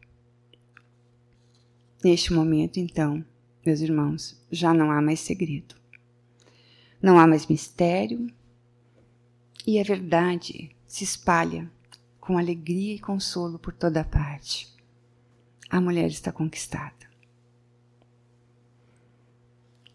Neste 2.04 2.32
momento, 2.32 2.78
então, 2.78 3.24
meus 3.64 3.80
irmãos, 3.80 4.38
já 4.50 4.74
não 4.74 4.90
há 4.90 5.00
mais 5.00 5.20
segredo. 5.20 5.74
Não 7.00 7.18
há 7.18 7.26
mais 7.26 7.46
mistério 7.46 8.26
e 9.66 9.80
a 9.80 9.82
verdade 9.82 10.76
se 10.86 11.04
espalha 11.04 11.70
com 12.20 12.36
alegria 12.36 12.94
e 12.94 13.00
consolo 13.00 13.58
por 13.58 13.72
toda 13.72 14.04
parte. 14.04 14.68
A 15.70 15.80
mulher 15.80 16.08
está 16.08 16.30
conquistada. 16.30 17.11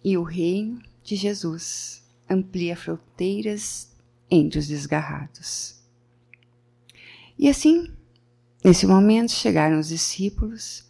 E 0.08 0.18
o 0.18 0.24
reino 0.24 0.82
de 1.04 1.16
Jesus 1.16 2.02
amplia 2.30 2.78
fronteiras 2.78 3.92
entre 4.32 4.60
os 4.60 4.68
desgarrados. 4.68 5.76
E 7.38 7.50
assim, 7.50 7.92
nesse 8.64 8.88
momento, 8.88 9.32
chegaram 9.32 9.80
os 9.80 9.90
discípulos. 9.90 10.86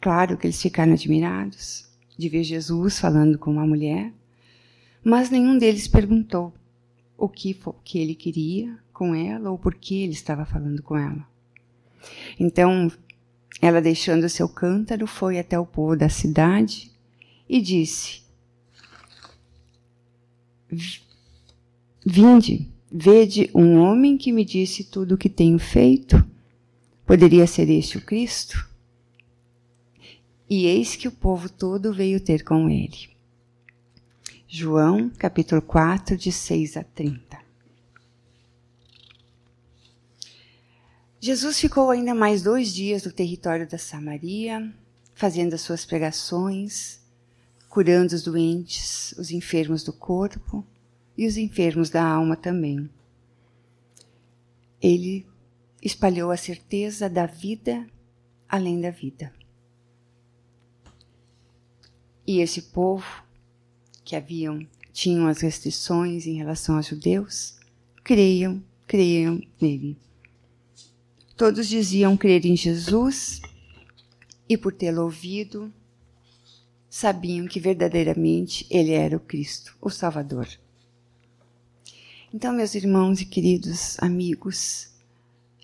Claro 0.00 0.36
que 0.36 0.46
eles 0.46 0.60
ficaram 0.60 0.92
admirados 0.92 1.88
de 2.18 2.28
ver 2.28 2.42
Jesus 2.42 2.98
falando 2.98 3.38
com 3.38 3.50
uma 3.50 3.66
mulher 3.66 4.12
mas 5.02 5.30
nenhum 5.30 5.56
deles 5.56 5.88
perguntou 5.88 6.52
o 7.16 7.28
que, 7.28 7.58
que 7.82 7.98
ele 7.98 8.14
queria 8.14 8.76
com 8.92 9.14
ela 9.14 9.50
ou 9.50 9.58
por 9.58 9.74
que 9.74 10.02
ele 10.02 10.12
estava 10.12 10.44
falando 10.44 10.82
com 10.82 10.96
ela. 10.96 11.26
Então, 12.38 12.92
ela, 13.60 13.80
deixando 13.80 14.28
seu 14.28 14.48
cântaro, 14.48 15.06
foi 15.06 15.38
até 15.38 15.58
o 15.58 15.66
povo 15.66 15.96
da 15.96 16.08
cidade 16.08 16.90
e 17.48 17.60
disse: 17.60 18.22
Vinde, 22.04 22.68
vede 22.90 23.50
um 23.54 23.78
homem 23.78 24.16
que 24.16 24.32
me 24.32 24.44
disse 24.44 24.84
tudo 24.84 25.14
o 25.14 25.18
que 25.18 25.28
tenho 25.28 25.58
feito. 25.58 26.22
Poderia 27.06 27.46
ser 27.46 27.70
este 27.70 27.98
o 27.98 28.04
Cristo? 28.04 28.68
E 30.48 30.66
eis 30.66 30.96
que 30.96 31.08
o 31.08 31.12
povo 31.12 31.48
todo 31.48 31.92
veio 31.92 32.20
ter 32.20 32.44
com 32.44 32.68
ele. 32.68 33.10
João, 34.46 35.10
capítulo 35.10 35.60
4, 35.60 36.16
de 36.16 36.32
6 36.32 36.78
a 36.78 36.82
30. 36.84 37.38
Jesus 41.20 41.58
ficou 41.58 41.90
ainda 41.90 42.14
mais 42.14 42.42
dois 42.42 42.72
dias 42.72 43.04
no 43.04 43.12
território 43.12 43.68
da 43.68 43.76
Samaria, 43.76 44.72
fazendo 45.14 45.54
as 45.54 45.60
suas 45.60 45.84
pregações, 45.84 47.00
curando 47.68 48.14
os 48.14 48.22
doentes, 48.22 49.12
os 49.18 49.30
enfermos 49.30 49.82
do 49.82 49.92
corpo 49.92 50.64
e 51.16 51.26
os 51.26 51.36
enfermos 51.36 51.90
da 51.90 52.04
alma 52.04 52.36
também. 52.36 52.88
Ele 54.80 55.26
espalhou 55.82 56.30
a 56.30 56.36
certeza 56.36 57.08
da 57.08 57.26
vida 57.26 57.86
além 58.48 58.80
da 58.80 58.90
vida. 58.90 59.32
E 62.26 62.40
esse 62.40 62.62
povo 62.62 63.24
que 64.04 64.16
haviam 64.16 64.66
tinham 64.92 65.26
as 65.26 65.40
restrições 65.40 66.26
em 66.26 66.34
relação 66.34 66.76
aos 66.76 66.86
judeus, 66.86 67.58
creiam, 68.02 68.62
creiam 68.86 69.40
nele. 69.60 69.96
Todos 71.36 71.68
diziam 71.68 72.16
crer 72.16 72.44
em 72.44 72.56
Jesus 72.56 73.40
e 74.48 74.56
por 74.56 74.72
tê-lo 74.72 75.02
ouvido, 75.02 75.72
sabiam 76.98 77.46
que 77.46 77.60
verdadeiramente 77.60 78.66
ele 78.68 78.90
era 78.90 79.16
o 79.16 79.20
Cristo, 79.20 79.76
o 79.80 79.88
Salvador. 79.88 80.48
Então, 82.34 82.52
meus 82.52 82.74
irmãos 82.74 83.20
e 83.20 83.24
queridos 83.24 83.96
amigos, 84.00 84.92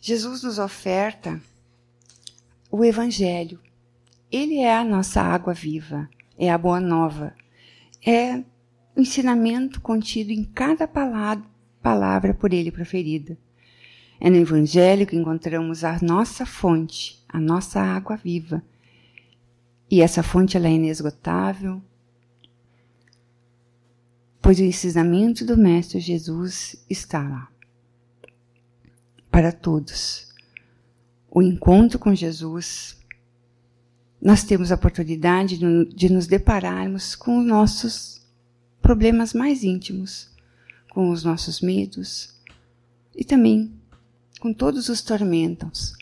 Jesus 0.00 0.44
nos 0.44 0.60
oferta 0.60 1.42
o 2.70 2.84
Evangelho. 2.84 3.58
Ele 4.30 4.58
é 4.58 4.76
a 4.76 4.84
nossa 4.84 5.20
água 5.20 5.52
viva, 5.52 6.08
é 6.38 6.52
a 6.52 6.56
boa 6.56 6.78
nova, 6.78 7.34
é 8.06 8.36
o 8.94 9.00
ensinamento 9.00 9.80
contido 9.80 10.30
em 10.30 10.44
cada 10.44 10.86
palavra, 10.86 12.32
por 12.32 12.52
ele 12.52 12.70
proferida. 12.70 13.36
É 14.20 14.30
no 14.30 14.36
Evangelho 14.36 15.04
que 15.04 15.16
encontramos 15.16 15.82
a 15.82 15.98
nossa 16.00 16.46
fonte, 16.46 17.20
a 17.28 17.40
nossa 17.40 17.80
água 17.80 18.16
viva, 18.16 18.62
e 19.94 20.00
essa 20.00 20.24
fonte 20.24 20.56
ela 20.56 20.66
é 20.66 20.72
inesgotável, 20.72 21.80
pois 24.42 24.58
o 24.58 24.64
ensinamento 24.64 25.44
do 25.44 25.56
Mestre 25.56 26.00
Jesus 26.00 26.84
está 26.90 27.22
lá. 27.22 27.48
Para 29.30 29.52
todos. 29.52 30.34
O 31.30 31.40
encontro 31.40 31.96
com 31.96 32.12
Jesus, 32.12 33.00
nós 34.20 34.42
temos 34.42 34.72
a 34.72 34.74
oportunidade 34.74 35.58
de, 35.94 36.12
nos 36.12 36.26
depararmos 36.26 37.14
com 37.14 37.38
os 37.38 37.46
nossos 37.46 38.26
problemas 38.82 39.32
mais 39.32 39.62
íntimos, 39.62 40.28
com 40.90 41.10
os 41.10 41.22
nossos 41.22 41.60
medos 41.60 42.34
e 43.14 43.24
também 43.24 43.72
com 44.40 44.52
todos 44.52 44.88
os 44.88 45.02
tormentos 45.02 45.94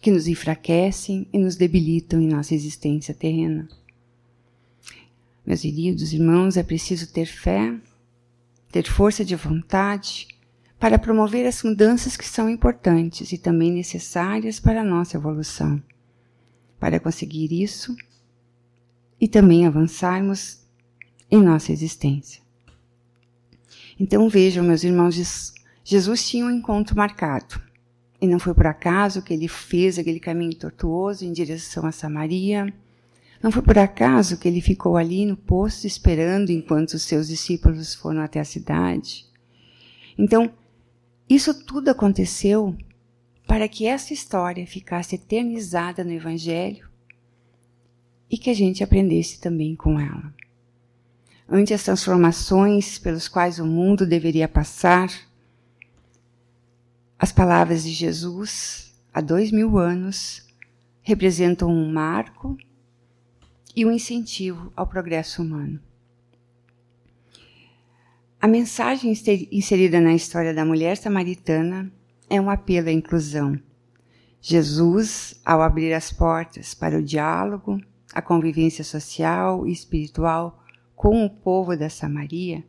que 0.00 0.10
nos 0.10 0.28
enfraquecem 0.28 1.26
e 1.32 1.38
nos 1.38 1.56
debilitam 1.56 2.20
em 2.20 2.28
nossa 2.28 2.54
existência 2.54 3.14
terrena. 3.14 3.68
Meus 5.44 5.62
queridos 5.62 6.12
irmãos, 6.12 6.56
é 6.56 6.62
preciso 6.62 7.12
ter 7.12 7.26
fé, 7.26 7.74
ter 8.70 8.86
força 8.86 9.24
de 9.24 9.34
vontade 9.34 10.28
para 10.78 10.98
promover 10.98 11.46
as 11.46 11.62
mudanças 11.62 12.16
que 12.16 12.26
são 12.26 12.48
importantes 12.48 13.32
e 13.32 13.38
também 13.38 13.72
necessárias 13.72 14.60
para 14.60 14.82
a 14.82 14.84
nossa 14.84 15.16
evolução. 15.16 15.82
Para 16.78 17.00
conseguir 17.00 17.52
isso 17.52 17.96
e 19.20 19.26
também 19.26 19.66
avançarmos 19.66 20.60
em 21.30 21.42
nossa 21.42 21.72
existência. 21.72 22.40
Então 23.98 24.28
vejam, 24.28 24.62
meus 24.62 24.84
irmãos, 24.84 25.52
Jesus 25.82 26.28
tinha 26.28 26.46
um 26.46 26.50
encontro 26.50 26.96
marcado 26.96 27.67
e 28.20 28.26
não 28.26 28.38
foi 28.38 28.52
por 28.52 28.66
acaso 28.66 29.22
que 29.22 29.32
ele 29.32 29.46
fez 29.46 29.98
aquele 29.98 30.18
caminho 30.18 30.54
tortuoso 30.54 31.24
em 31.24 31.32
direção 31.32 31.86
a 31.86 31.92
Samaria. 31.92 32.72
Não 33.40 33.52
foi 33.52 33.62
por 33.62 33.78
acaso 33.78 34.38
que 34.38 34.48
ele 34.48 34.60
ficou 34.60 34.96
ali 34.96 35.24
no 35.24 35.36
posto 35.36 35.86
esperando 35.86 36.50
enquanto 36.50 36.94
os 36.94 37.02
seus 37.02 37.28
discípulos 37.28 37.94
foram 37.94 38.20
até 38.20 38.40
a 38.40 38.44
cidade. 38.44 39.24
Então, 40.18 40.50
isso 41.28 41.54
tudo 41.64 41.90
aconteceu 41.90 42.76
para 43.46 43.68
que 43.68 43.86
essa 43.86 44.12
história 44.12 44.66
ficasse 44.66 45.14
eternizada 45.14 46.02
no 46.02 46.12
Evangelho 46.12 46.88
e 48.28 48.36
que 48.36 48.50
a 48.50 48.54
gente 48.54 48.82
aprendesse 48.82 49.40
também 49.40 49.76
com 49.76 49.98
ela. 49.98 50.34
Ante 51.48 51.72
as 51.72 51.84
transformações 51.84 52.98
pelos 52.98 53.28
quais 53.28 53.58
o 53.58 53.64
mundo 53.64 54.04
deveria 54.04 54.48
passar, 54.48 55.08
as 57.18 57.32
palavras 57.32 57.82
de 57.82 57.90
Jesus, 57.90 58.94
há 59.12 59.20
dois 59.20 59.50
mil 59.50 59.76
anos, 59.76 60.46
representam 61.02 61.68
um 61.68 61.90
marco 61.90 62.56
e 63.74 63.84
um 63.84 63.90
incentivo 63.90 64.72
ao 64.76 64.86
progresso 64.86 65.42
humano. 65.42 65.80
A 68.40 68.46
mensagem 68.46 69.12
inserida 69.50 70.00
na 70.00 70.14
história 70.14 70.54
da 70.54 70.64
mulher 70.64 70.96
samaritana 70.96 71.90
é 72.30 72.40
um 72.40 72.48
apelo 72.48 72.88
à 72.88 72.92
inclusão. 72.92 73.58
Jesus, 74.40 75.40
ao 75.44 75.60
abrir 75.60 75.92
as 75.92 76.12
portas 76.12 76.72
para 76.72 76.96
o 76.96 77.02
diálogo, 77.02 77.80
a 78.14 78.22
convivência 78.22 78.84
social 78.84 79.66
e 79.66 79.72
espiritual 79.72 80.62
com 80.94 81.24
o 81.24 81.30
povo 81.30 81.76
da 81.76 81.90
Samaria, 81.90 82.64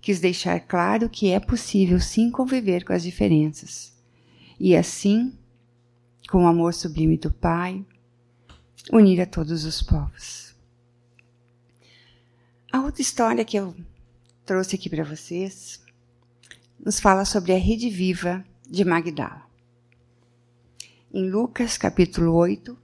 quis 0.00 0.20
deixar 0.20 0.60
claro 0.60 1.08
que 1.08 1.30
é 1.30 1.38
possível 1.38 2.00
sim 2.00 2.30
conviver 2.30 2.84
com 2.84 2.92
as 2.92 3.02
diferenças. 3.02 3.92
E 4.58 4.76
assim, 4.76 5.32
com 6.28 6.44
o 6.44 6.46
amor 6.46 6.74
sublime 6.74 7.16
do 7.16 7.32
Pai, 7.32 7.84
unir 8.92 9.20
a 9.20 9.26
todos 9.26 9.64
os 9.64 9.82
povos. 9.82 10.54
A 12.72 12.80
outra 12.80 13.02
história 13.02 13.44
que 13.44 13.56
eu 13.56 13.74
trouxe 14.46 14.76
aqui 14.76 14.88
para 14.88 15.04
vocês 15.04 15.82
nos 16.78 17.00
fala 17.00 17.24
sobre 17.24 17.52
a 17.52 17.58
rede 17.58 17.90
viva 17.90 18.44
de 18.68 18.84
Magdala. 18.84 19.42
Em 21.12 21.28
Lucas 21.28 21.76
capítulo 21.76 22.32
8, 22.34 22.78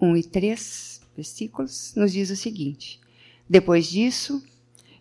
1 0.00 0.16
e 0.16 0.24
3 0.24 1.00
versículos, 1.16 1.94
nos 1.96 2.12
diz 2.12 2.30
o 2.30 2.36
seguinte: 2.36 3.00
Depois 3.48 3.86
disso, 3.86 4.42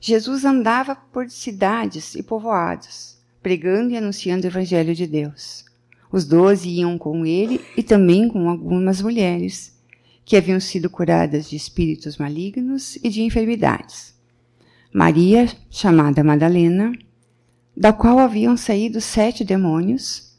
Jesus 0.08 0.46
andava 0.46 0.96
por 0.96 1.30
cidades 1.30 2.16
e 2.16 2.24
povoados, 2.24 3.18
pregando 3.44 3.92
e 3.92 3.98
anunciando 3.98 4.46
o 4.46 4.50
Evangelho 4.50 4.96
de 4.96 5.06
Deus. 5.06 5.66
Os 6.10 6.24
doze 6.24 6.70
iam 6.70 6.98
com 6.98 7.26
ele 7.26 7.60
e 7.76 7.84
também 7.84 8.30
com 8.30 8.50
algumas 8.50 9.02
mulheres 9.02 9.78
que 10.24 10.38
haviam 10.38 10.62
sido 10.62 10.90
curadas 10.90 11.50
de 11.50 11.58
espíritos 11.58 12.16
malignos 12.18 12.96
e 13.04 13.10
de 13.10 13.22
enfermidades. 13.22 14.16
Maria, 14.94 15.46
chamada 15.70 16.24
Madalena, 16.24 16.94
da 17.76 17.92
qual 17.92 18.18
haviam 18.18 18.56
saído 18.56 19.02
sete 19.02 19.44
demônios, 19.44 20.38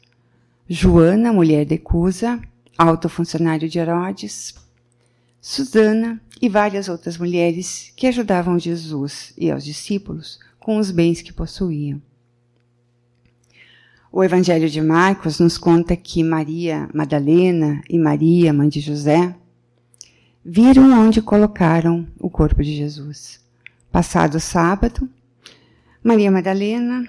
Joana, 0.67 1.31
mulher 1.31 1.63
de 1.63 1.77
Cusa, 1.77 2.41
alto 2.75 3.07
funcionário 3.07 3.69
de 3.69 3.77
Herodes, 3.77 4.55
Susana 5.39 6.19
e 6.41 6.47
várias 6.47 6.87
outras 6.87 7.17
mulheres 7.17 7.91
que 7.95 8.07
ajudavam 8.07 8.57
Jesus 8.57 9.33
e 9.37 9.51
aos 9.51 9.63
discípulos 9.63 10.39
com 10.59 10.77
os 10.77 10.91
bens 10.91 11.21
que 11.21 11.33
possuíam. 11.33 12.01
O 14.11 14.23
Evangelho 14.23 14.69
de 14.69 14.81
Marcos 14.81 15.39
nos 15.39 15.57
conta 15.57 15.95
que 15.95 16.23
Maria 16.23 16.89
Madalena 16.93 17.81
e 17.87 17.97
Maria, 17.99 18.51
mãe 18.51 18.67
de 18.67 18.79
José, 18.79 19.35
viram 20.43 20.91
onde 20.91 21.21
colocaram 21.21 22.07
o 22.19 22.29
corpo 22.29 22.63
de 22.63 22.75
Jesus. 22.75 23.39
Passado 23.91 24.35
o 24.35 24.39
sábado, 24.39 25.07
Maria 26.03 26.31
Madalena, 26.31 27.07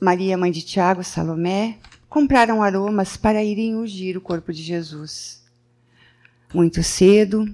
Maria, 0.00 0.36
mãe 0.36 0.52
de 0.52 0.62
Tiago, 0.62 1.02
Salomé, 1.02 1.78
compraram 2.08 2.62
aromas 2.62 3.16
para 3.16 3.42
irem 3.42 3.74
ungir 3.74 4.16
o 4.16 4.20
corpo 4.20 4.52
de 4.52 4.62
Jesus. 4.62 5.43
Muito 6.54 6.84
cedo, 6.84 7.52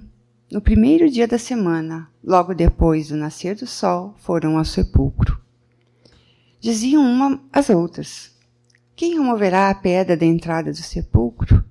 no 0.51 0.61
primeiro 0.61 1.09
dia 1.09 1.27
da 1.27 1.39
semana, 1.39 2.07
logo 2.23 2.53
depois 2.53 3.07
do 3.07 3.15
nascer 3.15 3.55
do 3.55 3.65
sol, 3.65 4.13
foram 4.19 4.59
ao 4.59 4.63
sepulcro. 4.63 5.41
Diziam 6.59 7.01
uma 7.01 7.41
às 7.51 7.71
outras: 7.71 8.37
Quem 8.95 9.15
removerá 9.15 9.71
a 9.71 9.73
pedra 9.73 10.15
da 10.15 10.23
entrada 10.23 10.69
do 10.69 10.77
sepulcro? 10.77 11.65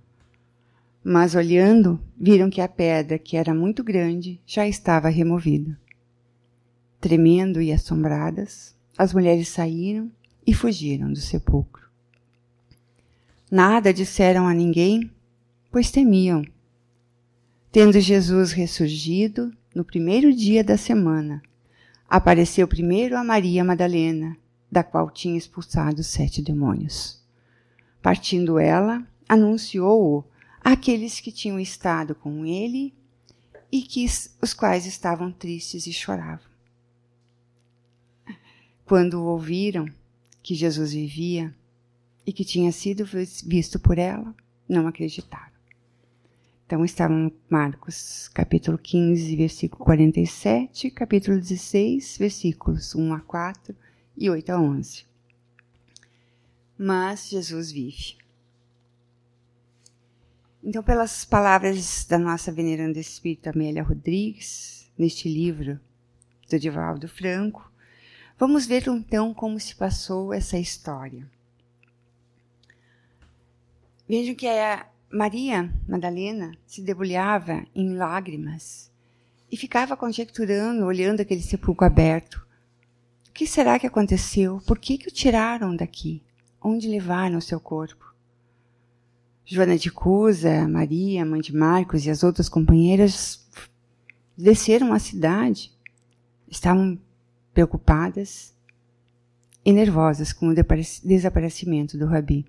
Mas 1.04 1.36
olhando, 1.36 2.00
viram 2.18 2.50
que 2.50 2.60
a 2.60 2.66
pedra, 2.66 3.16
que 3.16 3.36
era 3.36 3.54
muito 3.54 3.84
grande, 3.84 4.40
já 4.44 4.66
estava 4.66 5.08
removida. 5.08 5.78
Tremendo 7.00 7.62
e 7.62 7.70
assombradas, 7.70 8.74
as 8.98 9.14
mulheres 9.14 9.46
saíram 9.46 10.10
e 10.44 10.52
fugiram 10.52 11.12
do 11.12 11.20
sepulcro. 11.20 11.88
Nada 13.48 13.94
disseram 13.94 14.48
a 14.48 14.52
ninguém, 14.52 15.08
pois 15.70 15.92
temiam 15.92 16.44
Tendo 17.72 18.00
Jesus 18.00 18.50
ressurgido 18.50 19.56
no 19.72 19.84
primeiro 19.84 20.34
dia 20.34 20.64
da 20.64 20.76
semana, 20.76 21.40
apareceu 22.08 22.66
primeiro 22.66 23.16
a 23.16 23.22
Maria 23.22 23.62
Madalena, 23.62 24.36
da 24.68 24.82
qual 24.82 25.08
tinha 25.08 25.38
expulsado 25.38 26.02
sete 26.02 26.42
demônios. 26.42 27.22
Partindo 28.02 28.58
ela, 28.58 29.06
anunciou-o 29.28 30.24
àqueles 30.60 31.20
que 31.20 31.30
tinham 31.30 31.60
estado 31.60 32.12
com 32.12 32.44
ele 32.44 32.92
e 33.70 33.82
que 33.82 34.04
os 34.42 34.52
quais 34.52 34.84
estavam 34.84 35.30
tristes 35.30 35.86
e 35.86 35.92
choravam. 35.92 36.50
Quando 38.84 39.22
ouviram 39.22 39.86
que 40.42 40.56
Jesus 40.56 40.92
vivia 40.92 41.54
e 42.26 42.32
que 42.32 42.44
tinha 42.44 42.72
sido 42.72 43.04
visto 43.04 43.78
por 43.78 43.96
ela, 43.96 44.34
não 44.68 44.88
acreditaram. 44.88 45.49
Então 46.70 46.84
estavam 46.84 47.32
Marcos, 47.48 48.28
capítulo 48.28 48.78
15, 48.78 49.34
versículo 49.34 49.84
47, 49.84 50.88
capítulo 50.92 51.36
16, 51.36 52.16
versículos 52.16 52.94
1 52.94 53.12
a 53.12 53.18
4 53.18 53.74
e 54.16 54.30
8 54.30 54.50
a 54.50 54.60
11. 54.60 55.04
Mas 56.78 57.28
Jesus 57.28 57.72
vive. 57.72 58.18
Então, 60.62 60.80
pelas 60.80 61.24
palavras 61.24 62.04
da 62.04 62.20
nossa 62.20 62.52
veneranda 62.52 63.00
espírita 63.00 63.50
Amélia 63.50 63.82
Rodrigues, 63.82 64.88
neste 64.96 65.28
livro 65.28 65.80
do 66.48 66.56
Divaldo 66.56 67.08
Franco, 67.08 67.68
vamos 68.38 68.64
ver 68.64 68.86
então 68.86 69.34
como 69.34 69.58
se 69.58 69.74
passou 69.74 70.32
essa 70.32 70.56
história. 70.56 71.28
Vejam 74.08 74.36
que 74.36 74.46
a 74.46 74.88
Maria 75.12 75.68
Madalena 75.88 76.52
se 76.64 76.80
debulhava 76.80 77.66
em 77.74 77.96
lágrimas 77.96 78.92
e 79.50 79.56
ficava 79.56 79.96
conjecturando, 79.96 80.86
olhando 80.86 81.20
aquele 81.20 81.42
sepulcro 81.42 81.84
aberto. 81.84 82.36
O 83.28 83.32
que 83.32 83.44
será 83.44 83.76
que 83.76 83.88
aconteceu? 83.88 84.62
Por 84.64 84.78
que, 84.78 84.96
que 84.96 85.08
o 85.08 85.12
tiraram 85.12 85.74
daqui? 85.74 86.22
Onde 86.62 86.86
levaram 86.86 87.40
seu 87.40 87.58
corpo? 87.58 88.14
Joana 89.44 89.76
de 89.76 89.90
Cusa, 89.90 90.68
Maria, 90.68 91.26
mãe 91.26 91.40
de 91.40 91.52
Marcos 91.52 92.06
e 92.06 92.10
as 92.10 92.22
outras 92.22 92.48
companheiras 92.48 93.44
desceram 94.38 94.92
à 94.92 95.00
cidade. 95.00 95.72
Estavam 96.48 96.96
preocupadas 97.52 98.54
e 99.64 99.72
nervosas 99.72 100.32
com 100.32 100.50
o 100.50 100.54
desaparecimento 100.54 101.98
do 101.98 102.06
Rabi. 102.06 102.46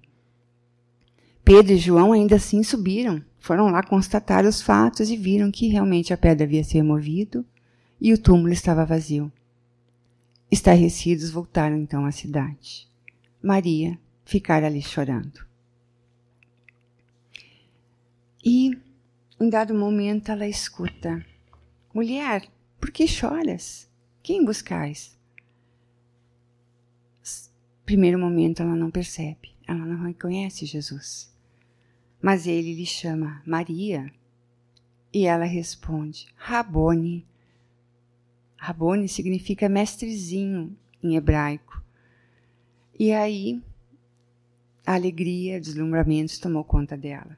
Pedro 1.54 1.74
e 1.74 1.78
João 1.78 2.14
ainda 2.14 2.38
assim 2.38 2.64
subiram, 2.64 3.22
foram 3.38 3.70
lá 3.70 3.84
constatar 3.84 4.46
os 4.46 4.62
fatos 4.62 5.10
e 5.10 5.18
viram 5.18 5.52
que 5.52 5.68
realmente 5.68 6.14
a 6.14 6.18
pedra 6.18 6.46
havia 6.46 6.64
se 6.64 6.76
removido 6.76 7.46
e 8.00 8.14
o 8.14 8.18
túmulo 8.18 8.54
estava 8.54 8.86
vazio. 8.86 9.30
Estarrecidos 10.50 11.30
voltaram 11.30 11.76
então 11.76 12.06
à 12.06 12.12
cidade. 12.14 12.88
Maria 13.44 14.00
ficara 14.24 14.66
ali 14.68 14.82
chorando. 14.82 15.46
E, 18.42 18.72
em 19.38 19.50
dado 19.50 19.74
momento, 19.74 20.32
ela 20.32 20.48
escuta: 20.48 21.22
Mulher, 21.94 22.48
por 22.80 22.92
que 22.92 23.06
choras? 23.06 23.90
Quem 24.24 24.46
buscais? 24.46 25.20
Primeiro 27.86 28.18
momento 28.18 28.62
ela 28.62 28.74
não 28.74 28.90
percebe, 28.90 29.54
ela 29.68 29.86
não 29.86 30.06
reconhece 30.06 30.66
Jesus. 30.66 31.31
Mas 32.22 32.46
ele 32.46 32.74
lhe 32.74 32.86
chama 32.86 33.42
Maria 33.46 34.12
e 35.14 35.26
ela 35.26 35.46
responde: 35.46 36.28
Rabone. 36.36 37.26
Rabone 38.58 39.08
significa 39.08 39.68
mestrezinho 39.68 40.78
em 41.04 41.16
hebraico. 41.16 41.82
E 43.00 43.12
aí 43.12 43.62
a 44.86 44.94
alegria, 44.94 45.60
deslumbramentos 45.60 46.38
tomou 46.38 46.64
conta 46.64 46.96
dela 46.98 47.38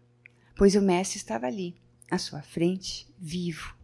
pois 0.55 0.75
o 0.75 0.81
mestre 0.81 1.17
estava 1.17 1.47
ali, 1.47 1.75
à 2.09 2.17
sua 2.17 2.41
frente, 2.41 3.07
vivo. 3.19 3.75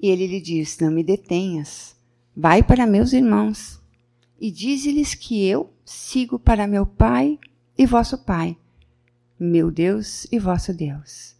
E 0.00 0.08
ele 0.08 0.26
lhe 0.26 0.40
disse: 0.40 0.82
Não 0.84 0.90
me 0.90 1.02
detenhas, 1.02 1.96
vai 2.36 2.62
para 2.62 2.86
meus 2.86 3.12
irmãos 3.12 3.80
e 4.40 4.50
dize-lhes 4.50 5.14
que 5.14 5.46
eu 5.46 5.72
sigo 5.84 6.38
para 6.38 6.66
meu 6.66 6.86
Pai 6.86 7.38
e 7.76 7.86
vosso 7.86 8.18
Pai, 8.18 8.56
meu 9.38 9.70
Deus 9.70 10.26
e 10.30 10.38
vosso 10.38 10.72
Deus. 10.72 11.36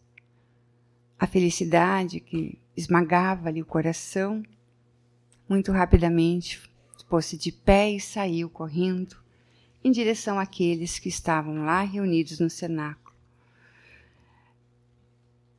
A 1.19 1.27
felicidade 1.27 2.21
que 2.21 2.59
esmagava-lhe 2.77 3.63
o 3.63 3.67
coração, 3.67 4.43
muito 5.49 5.73
rapidamente 5.73 6.61
pôs-se 7.09 7.37
de 7.37 7.53
pé 7.53 7.93
e 7.93 8.01
saiu 8.01 8.51
correndo 8.51 9.17
em 9.83 9.91
direção 9.91 10.39
àqueles 10.39 10.99
que 10.99 11.09
estavam 11.09 11.65
lá 11.65 11.83
reunidos 11.83 12.41
no 12.41 12.51
cenáculo 12.51 13.07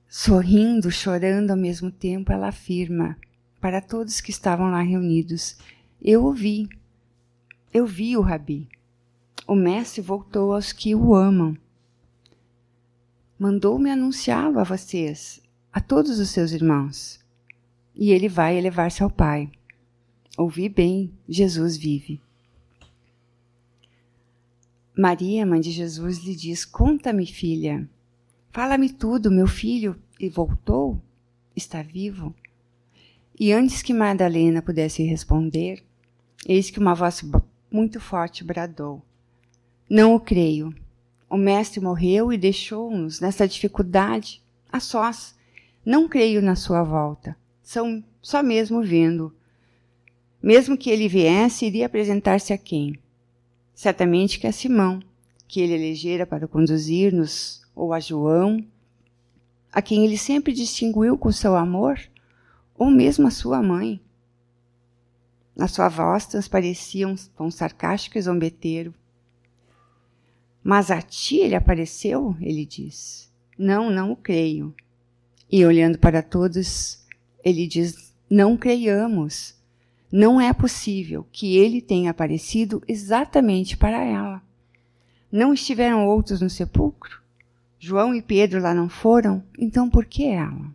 Sorrindo, 0.10 0.90
chorando 0.90 1.52
ao 1.52 1.58
mesmo 1.58 1.92
tempo, 1.92 2.32
ela 2.32 2.48
afirma 2.48 3.18
para 3.60 3.82
todos 3.82 4.22
que 4.22 4.32
estavam 4.32 4.72
lá 4.72 4.82
reunidos: 4.82 5.58
Eu 6.02 6.24
ouvi, 6.24 6.70
eu 7.74 7.86
vi 7.86 8.16
o 8.16 8.22
Rabi. 8.22 8.70
O 9.46 9.54
Mestre 9.54 10.02
voltou 10.02 10.54
aos 10.54 10.72
que 10.72 10.96
o 10.96 11.14
amam. 11.14 11.58
Mandou-me 13.40 13.92
anunciá-lo 13.92 14.60
a 14.60 14.64
vocês, 14.64 15.40
a 15.72 15.80
todos 15.80 16.18
os 16.18 16.30
seus 16.30 16.52
irmãos. 16.52 17.20
E 17.96 18.12
ele 18.12 18.28
vai 18.28 18.58
elevar-se 18.58 19.04
ao 19.04 19.12
Pai. 19.12 19.52
Ouvi 20.36 20.68
bem, 20.70 21.12
Jesus 21.30 21.78
vive. 21.78 22.20
Maria, 24.98 25.46
mãe 25.46 25.62
de 25.62 25.70
Jesus, 25.70 26.18
lhe 26.18 26.36
diz: 26.36 26.66
Conta-me, 26.66 27.28
filha. 27.28 27.88
Fala-me 28.52 28.90
tudo, 28.90 29.30
meu 29.30 29.46
filho, 29.46 29.96
e 30.20 30.28
voltou? 30.28 31.00
Está 31.56 31.84
vivo? 31.84 32.34
E 33.40 33.52
antes 33.52 33.84
que 33.84 33.94
Madalena 33.94 34.64
pudesse 34.64 35.04
responder, 35.04 35.84
eis 36.48 36.72
que 36.72 36.80
uma 36.80 36.96
voz 36.96 37.24
muito 37.72 38.00
forte 38.00 38.44
bradou: 38.44 39.04
Não 39.88 40.16
o 40.16 40.20
creio. 40.20 40.74
O 41.30 41.36
mestre 41.36 41.82
morreu 41.82 42.32
e 42.32 42.38
deixou-nos 42.38 43.20
nessa 43.20 43.48
dificuldade, 43.48 44.42
a 44.72 44.80
sós. 44.80 45.36
Não 45.86 46.08
creio 46.08 46.42
na 46.42 46.56
sua 46.56 46.84
volta. 46.84 47.36
São 47.62 48.04
só 48.22 48.42
mesmo 48.42 48.82
vendo. 48.82 49.34
Mesmo 50.42 50.78
que 50.78 50.90
ele 50.90 51.08
viesse, 51.08 51.66
iria 51.66 51.86
apresentar-se 51.86 52.54
a 52.54 52.58
quem? 52.58 52.98
Certamente 53.74 54.40
que 54.40 54.48
a 54.48 54.52
Simão, 54.52 55.02
que 55.48 55.62
ele 55.62 55.74
elegera 55.74 56.26
para 56.26 56.48
conduzir-nos 56.48 57.62
ou 57.76 57.94
a 57.94 58.00
João, 58.00 58.66
a 59.72 59.82
quem 59.82 60.06
ele 60.06 60.18
sempre 60.18 60.54
distinguiu 60.54 61.18
com 61.18 61.32
seu 61.32 61.56
amor, 61.56 62.00
ou 62.78 62.90
mesmo 62.90 63.28
a 63.28 63.32
sua 63.32 63.62
mãe. 63.62 64.00
Na 65.56 65.68
sua 65.68 65.90
voz 65.90 66.26
transparecia 66.26 67.08
um 67.08 67.16
tom 67.16 67.50
sarcástico 67.50 68.18
e 68.18 68.22
zombeteiro. 68.22 68.94
Mas 70.68 70.92
a 70.92 71.02
ti 71.02 71.38
ele 71.38 71.56
apareceu? 71.56 72.36
Ele 72.42 72.66
diz. 72.66 73.32
Não, 73.58 73.90
não 73.90 74.12
o 74.12 74.18
creio. 74.18 74.76
E 75.50 75.66
olhando 75.66 75.98
para 75.98 76.22
todos, 76.22 77.08
ele 77.42 77.66
diz: 77.66 78.14
Não 78.30 78.58
creiamos. 78.58 79.56
Não 80.12 80.42
é 80.42 80.52
possível 80.52 81.26
que 81.32 81.56
ele 81.56 81.82
tenha 81.82 82.12
aparecido 82.12 82.84
exatamente 82.86 83.78
para 83.78 84.04
ela. 84.04 84.42
Não 85.32 85.54
estiveram 85.54 86.06
outros 86.06 86.42
no 86.42 86.50
sepulcro? 86.50 87.22
João 87.80 88.14
e 88.14 88.22
Pedro 88.22 88.62
lá 88.62 88.74
não 88.74 88.90
foram, 88.90 89.42
então 89.58 89.90
por 89.90 90.06
que 90.06 90.26
ela? 90.26 90.70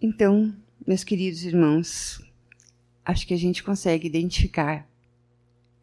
Então, 0.00 0.56
meus 0.86 1.04
queridos 1.04 1.44
irmãos, 1.44 2.25
acho 3.06 3.26
que 3.26 3.32
a 3.32 3.38
gente 3.38 3.62
consegue 3.62 4.06
identificar 4.06 4.86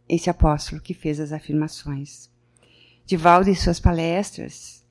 esse 0.07 0.29
apóstolo 0.29 0.81
que 0.81 0.93
fez 0.93 1.19
as 1.19 1.31
afirmações. 1.31 2.29
Divaldo, 3.05 3.49
em 3.49 3.55
suas 3.55 3.79
palestras, 3.79 4.85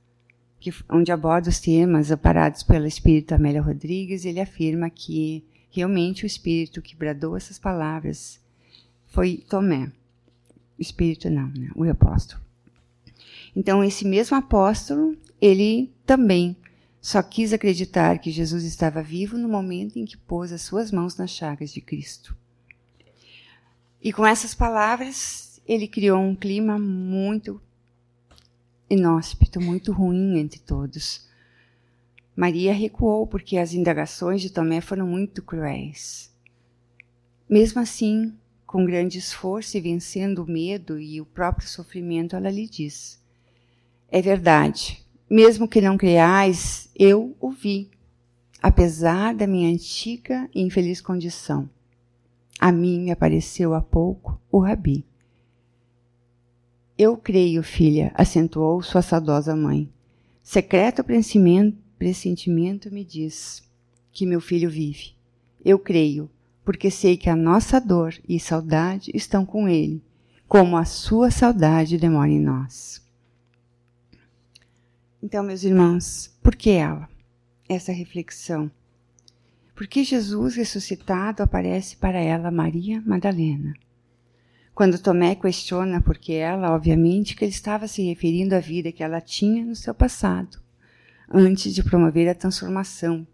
que, 0.59 0.73
onde 0.90 1.12
aborda 1.12 1.49
os 1.49 1.61
temas 1.61 2.11
aparados 2.11 2.62
pela 2.62 2.88
espírita 2.88 3.35
Amélia 3.35 3.62
Rodrigues, 3.62 4.25
ele 4.25 4.40
afirma 4.40 4.88
que 4.88 5.45
realmente 5.71 6.25
o 6.25 6.27
espírito 6.27 6.83
que 6.83 6.97
bradou 6.97 7.37
essas 7.37 7.59
palavras 7.59 8.40
foi 9.07 9.45
Tomé 9.49 9.92
espírito 10.83 11.31
não, 11.31 11.49
né? 11.49 11.71
o 11.75 11.85
apóstolo. 11.85 12.42
Então, 13.55 13.83
esse 13.85 14.07
mesmo 14.07 14.37
apóstolo, 14.37 15.16
ele 15.40 15.92
também 16.05 16.57
só 17.02 17.20
quis 17.20 17.52
acreditar 17.52 18.20
que 18.20 18.30
Jesus 18.30 18.62
estava 18.62 19.02
vivo 19.02 19.36
no 19.36 19.48
momento 19.48 19.98
em 19.98 20.04
que 20.04 20.16
pôs 20.16 20.52
as 20.52 20.62
suas 20.62 20.92
mãos 20.92 21.16
nas 21.16 21.30
chagas 21.30 21.72
de 21.72 21.80
Cristo. 21.80 22.36
E 24.00 24.12
com 24.12 24.24
essas 24.24 24.54
palavras, 24.54 25.60
ele 25.66 25.88
criou 25.88 26.22
um 26.22 26.36
clima 26.36 26.78
muito 26.78 27.60
inóspito, 28.88 29.60
muito 29.60 29.90
ruim 29.90 30.38
entre 30.38 30.60
todos. 30.60 31.28
Maria 32.36 32.72
recuou 32.72 33.26
porque 33.26 33.56
as 33.56 33.74
indagações 33.74 34.40
de 34.40 34.50
Tomé 34.50 34.80
foram 34.80 35.06
muito 35.06 35.42
cruéis. 35.42 36.32
Mesmo 37.50 37.80
assim, 37.80 38.32
com 38.64 38.86
grande 38.86 39.18
esforço 39.18 39.76
e 39.76 39.80
vencendo 39.80 40.44
o 40.44 40.50
medo 40.50 41.00
e 41.00 41.20
o 41.20 41.26
próprio 41.26 41.68
sofrimento, 41.68 42.36
ela 42.36 42.48
lhe 42.48 42.68
diz: 42.68 43.20
É 44.08 44.22
verdade. 44.22 45.04
Mesmo 45.33 45.66
que 45.66 45.81
não 45.81 45.97
creais, 45.97 46.90
eu 46.95 47.35
o 47.40 47.51
vi, 47.51 47.90
apesar 48.62 49.35
da 49.35 49.47
minha 49.47 49.73
antiga 49.73 50.47
e 50.55 50.61
infeliz 50.61 51.01
condição. 51.01 51.71
A 52.61 52.71
mim 52.71 53.01
me 53.01 53.11
apareceu 53.11 53.73
há 53.73 53.81
pouco 53.81 54.38
o 54.51 54.59
Rabi. 54.59 55.07
Eu 56.99 57.16
creio, 57.16 57.62
filha, 57.62 58.12
acentuou 58.14 58.83
sua 58.83 59.01
saudosa 59.01 59.57
mãe. 59.57 59.90
Secreto 60.42 61.03
pressentimento 61.03 62.92
me 62.92 63.03
diz 63.03 63.62
que 64.12 64.27
meu 64.27 64.38
filho 64.38 64.68
vive. 64.68 65.14
Eu 65.64 65.79
creio, 65.79 66.29
porque 66.62 66.90
sei 66.90 67.16
que 67.16 67.31
a 67.31 67.35
nossa 67.35 67.81
dor 67.81 68.12
e 68.29 68.38
saudade 68.38 69.11
estão 69.14 69.47
com 69.47 69.66
ele, 69.66 70.05
como 70.47 70.77
a 70.77 70.85
sua 70.85 71.31
saudade 71.31 71.97
demora 71.97 72.29
em 72.29 72.38
nós. 72.38 73.01
Então, 75.22 75.44
meus 75.44 75.62
irmãos, 75.62 76.37
por 76.42 76.56
que 76.56 76.70
ela? 76.70 77.08
Essa 77.68 77.92
reflexão. 77.92 78.68
Porque 79.72 80.02
Jesus 80.02 80.56
ressuscitado 80.56 81.44
aparece 81.44 81.96
para 81.96 82.18
ela 82.18 82.50
Maria 82.50 83.00
Madalena. 83.06 83.72
Quando 84.74 85.00
Tomé 85.00 85.37
questiona 85.37 86.00
por 86.00 86.18
que 86.18 86.32
ela, 86.32 86.74
obviamente 86.74 87.37
que 87.37 87.44
ele 87.44 87.52
estava 87.52 87.87
se 87.87 88.02
referindo 88.02 88.56
à 88.56 88.58
vida 88.58 88.90
que 88.90 89.04
ela 89.04 89.20
tinha 89.20 89.64
no 89.64 89.76
seu 89.76 89.94
passado, 89.94 90.58
antes 91.32 91.72
de 91.72 91.85
promover 91.85 92.28
a 92.28 92.35
transformação 92.35 93.24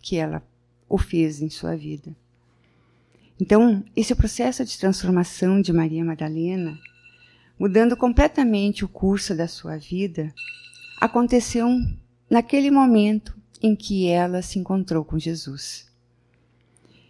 que 0.00 0.16
ela 0.16 0.46
o 0.88 0.96
fez 0.96 1.42
em 1.42 1.50
sua 1.50 1.74
vida. 1.74 2.14
Então, 3.40 3.84
esse 3.96 4.14
processo 4.14 4.64
de 4.64 4.78
transformação 4.78 5.60
de 5.60 5.72
Maria 5.72 6.04
Madalena, 6.04 6.78
mudando 7.58 7.96
completamente 7.96 8.84
o 8.84 8.88
curso 8.88 9.34
da 9.34 9.48
sua 9.48 9.76
vida, 9.76 10.32
aconteceu 11.00 11.68
naquele 12.28 12.70
momento 12.70 13.36
em 13.62 13.74
que 13.74 14.08
ela 14.08 14.42
se 14.42 14.58
encontrou 14.58 15.04
com 15.04 15.18
Jesus. 15.18 15.90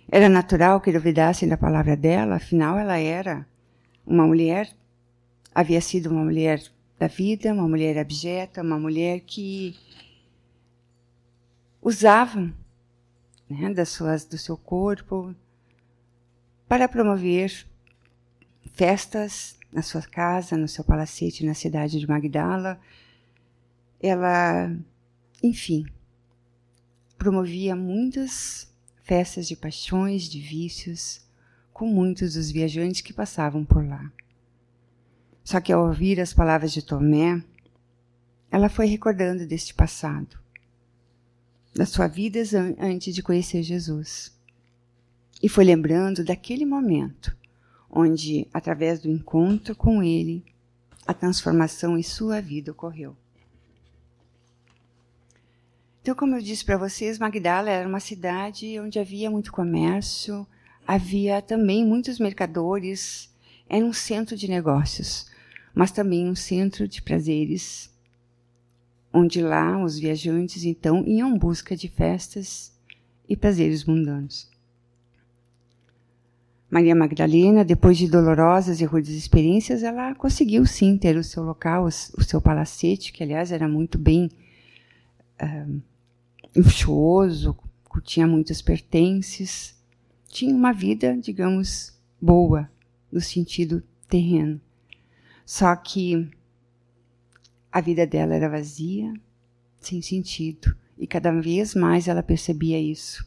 Era 0.09 0.29
natural 0.29 0.81
que 0.81 0.92
duvidassem 0.92 1.49
da 1.49 1.57
palavra 1.57 1.96
dela, 1.96 2.37
afinal 2.37 2.79
ela 2.79 2.99
era 2.99 3.46
uma 4.07 4.27
mulher, 4.27 4.70
havia 5.55 5.81
sido 5.81 6.11
uma 6.11 6.22
mulher 6.22 6.62
da 6.99 7.09
vida, 7.09 7.53
uma 7.53 7.68
mulher 7.68 7.99
abjeta, 7.99 8.62
uma 8.62 8.79
mulher 8.79 9.20
que 9.20 9.77
usava 11.83 12.53
né, 13.49 13.72
das 13.75 13.88
suas, 13.90 14.25
do 14.25 14.38
seu 14.38 14.57
corpo 14.57 15.35
para 16.68 16.88
promover 16.88 17.66
festas 18.72 19.59
na 19.72 19.83
sua 19.83 20.03
casa, 20.03 20.57
no 20.57 20.68
seu 20.68 20.85
palacete 20.85 21.44
na 21.44 21.55
cidade 21.55 21.99
de 21.99 22.09
Magdala, 22.09 22.81
ela, 24.00 24.74
enfim, 25.42 25.87
promovia 27.18 27.74
muitas 27.74 28.72
festas 29.02 29.46
de 29.46 29.56
paixões, 29.56 30.24
de 30.24 30.40
vícios, 30.40 31.20
com 31.72 31.87
muitos 31.87 32.35
dos 32.35 32.50
viajantes 32.50 33.00
que 33.00 33.12
passavam 33.12 33.64
por 33.64 33.87
lá. 33.87 34.11
Só 35.44 35.61
que 35.61 35.72
ao 35.72 35.87
ouvir 35.87 36.20
as 36.20 36.32
palavras 36.32 36.72
de 36.72 36.82
Tomé, 36.82 37.42
ela 38.50 38.68
foi 38.68 38.87
recordando 38.87 39.46
deste 39.46 39.74
passado, 39.74 40.38
da 41.74 41.87
sua 41.87 42.09
vida 42.09 42.40
antes 42.78 43.14
de 43.14 43.22
conhecer 43.22 43.62
Jesus. 43.62 44.35
E 45.42 45.48
foi 45.48 45.64
lembrando 45.64 46.24
daquele 46.24 46.64
momento 46.64 47.37
onde, 47.90 48.48
através 48.52 49.00
do 49.00 49.11
encontro 49.11 49.76
com 49.76 50.02
Ele, 50.02 50.44
a 51.06 51.14
transformação 51.14 51.96
em 51.96 52.02
sua 52.02 52.40
vida 52.40 52.72
ocorreu. 52.72 53.16
Então, 56.07 56.14
como 56.14 56.37
eu 56.37 56.40
disse 56.40 56.64
para 56.64 56.77
vocês, 56.77 57.19
Magdala 57.19 57.69
era 57.69 57.88
uma 57.88 57.99
cidade 57.99 58.79
onde 58.79 58.97
havia 58.97 59.29
muito 59.29 59.51
comércio, 59.51 60.47
havia 60.87 61.42
também 61.42 61.85
muitos 61.85 62.21
mercadores, 62.21 63.29
era 63.69 63.85
um 63.85 63.92
centro 63.92 64.37
de 64.37 64.47
negócios, 64.47 65.29
mas 65.75 65.90
também 65.90 66.29
um 66.29 66.35
centro 66.37 66.87
de 66.87 67.03
prazeres, 67.03 67.92
onde 69.12 69.42
lá 69.42 69.83
os 69.83 69.99
viajantes 69.99 70.62
então 70.62 71.05
iam 71.05 71.35
em 71.35 71.37
busca 71.37 71.75
de 71.75 71.88
festas 71.88 72.73
e 73.29 73.37
prazeres 73.37 73.85
mundanos. 73.85 74.49
Maria 76.71 76.95
Magdalena, 76.95 77.64
depois 77.64 77.99
de 77.99 78.09
dolorosas 78.09 78.81
e 78.81 78.85
rudes 78.85 79.11
experiências, 79.11 79.83
ela 79.83 80.14
conseguiu 80.14 80.66
sim 80.66 80.97
ter 80.97 81.16
o 81.16 81.25
seu 81.25 81.42
local, 81.42 81.85
o 81.87 81.90
seu 81.90 82.40
palacete, 82.40 83.12
que 83.12 83.25
aliás 83.25 83.51
era 83.51 83.66
muito 83.66 83.99
bem 83.99 84.31
uh, 85.42 85.95
luxuoso, 86.57 87.57
tinha 88.03 88.27
muitos 88.27 88.61
pertences, 88.61 89.75
tinha 90.29 90.55
uma 90.55 90.73
vida, 90.73 91.16
digamos, 91.16 91.97
boa, 92.21 92.71
no 93.11 93.21
sentido 93.21 93.83
terreno. 94.09 94.61
Só 95.45 95.75
que 95.77 96.31
a 97.71 97.81
vida 97.81 98.07
dela 98.07 98.35
era 98.35 98.49
vazia, 98.49 99.12
sem 99.81 100.03
sentido, 100.03 100.77
e 100.99 101.07
cada 101.07 101.31
vez 101.33 101.75
mais 101.75 102.09
ela 102.09 102.23
percebia 102.23 102.81
isso. 102.81 103.27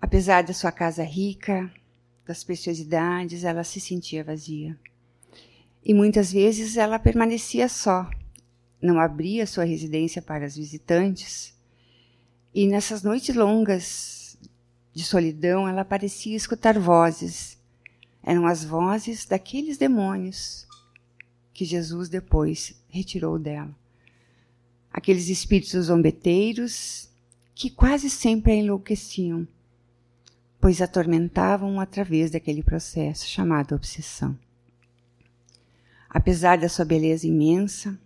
Apesar 0.00 0.42
da 0.42 0.52
sua 0.52 0.72
casa 0.72 1.02
rica, 1.02 1.72
das 2.26 2.44
preciosidades, 2.44 3.44
ela 3.44 3.64
se 3.64 3.80
sentia 3.80 4.24
vazia. 4.24 4.78
E 5.84 5.92
muitas 5.92 6.32
vezes 6.32 6.76
ela 6.76 6.98
permanecia 6.98 7.68
só, 7.68 8.08
não 8.82 8.98
abria 8.98 9.46
sua 9.46 9.64
residência 9.64 10.20
para 10.20 10.44
os 10.44 10.56
visitantes. 10.56 11.54
E 12.52 12.66
nessas 12.66 13.02
noites 13.02 13.34
longas 13.34 14.36
de 14.92 15.04
solidão, 15.04 15.68
ela 15.68 15.84
parecia 15.84 16.36
escutar 16.36 16.78
vozes. 16.78 17.56
Eram 18.22 18.46
as 18.46 18.64
vozes 18.64 19.24
daqueles 19.24 19.78
demônios 19.78 20.66
que 21.54 21.64
Jesus 21.64 22.08
depois 22.08 22.74
retirou 22.88 23.38
dela. 23.38 23.74
Aqueles 24.92 25.28
espíritos 25.28 25.86
zombeteiros 25.86 27.08
que 27.54 27.70
quase 27.70 28.10
sempre 28.10 28.52
a 28.52 28.56
enlouqueciam, 28.56 29.46
pois 30.60 30.82
atormentavam 30.82 31.80
através 31.80 32.30
daquele 32.30 32.62
processo 32.62 33.26
chamado 33.26 33.74
obsessão. 33.74 34.38
Apesar 36.08 36.58
da 36.58 36.68
sua 36.68 36.84
beleza 36.84 37.26
imensa, 37.26 37.98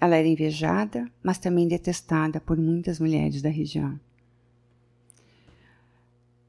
ela 0.00 0.16
era 0.16 0.26
invejada, 0.26 1.10
mas 1.22 1.38
também 1.38 1.68
detestada 1.68 2.40
por 2.40 2.56
muitas 2.56 2.98
mulheres 2.98 3.42
da 3.42 3.50
região. 3.50 4.00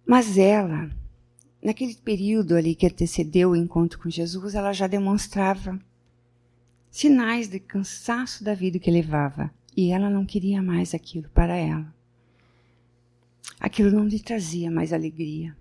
Mas 0.05 0.37
ela, 0.37 0.89
naquele 1.61 1.95
período 1.95 2.55
ali 2.55 2.73
que 2.73 2.87
antecedeu 2.87 3.51
o 3.51 3.55
encontro 3.55 3.99
com 3.99 4.09
Jesus, 4.09 4.55
ela 4.55 4.71
já 4.71 4.87
demonstrava 4.87 5.79
sinais 6.89 7.47
de 7.47 7.59
cansaço 7.59 8.43
da 8.43 8.53
vida 8.53 8.79
que 8.79 8.91
levava. 8.91 9.51
E 9.75 9.91
ela 9.91 10.09
não 10.09 10.25
queria 10.25 10.61
mais 10.61 10.93
aquilo 10.93 11.29
para 11.29 11.55
ela. 11.55 11.93
Aquilo 13.59 13.91
não 13.91 14.05
lhe 14.05 14.19
trazia 14.19 14.69
mais 14.69 14.91
alegria. 14.91 15.55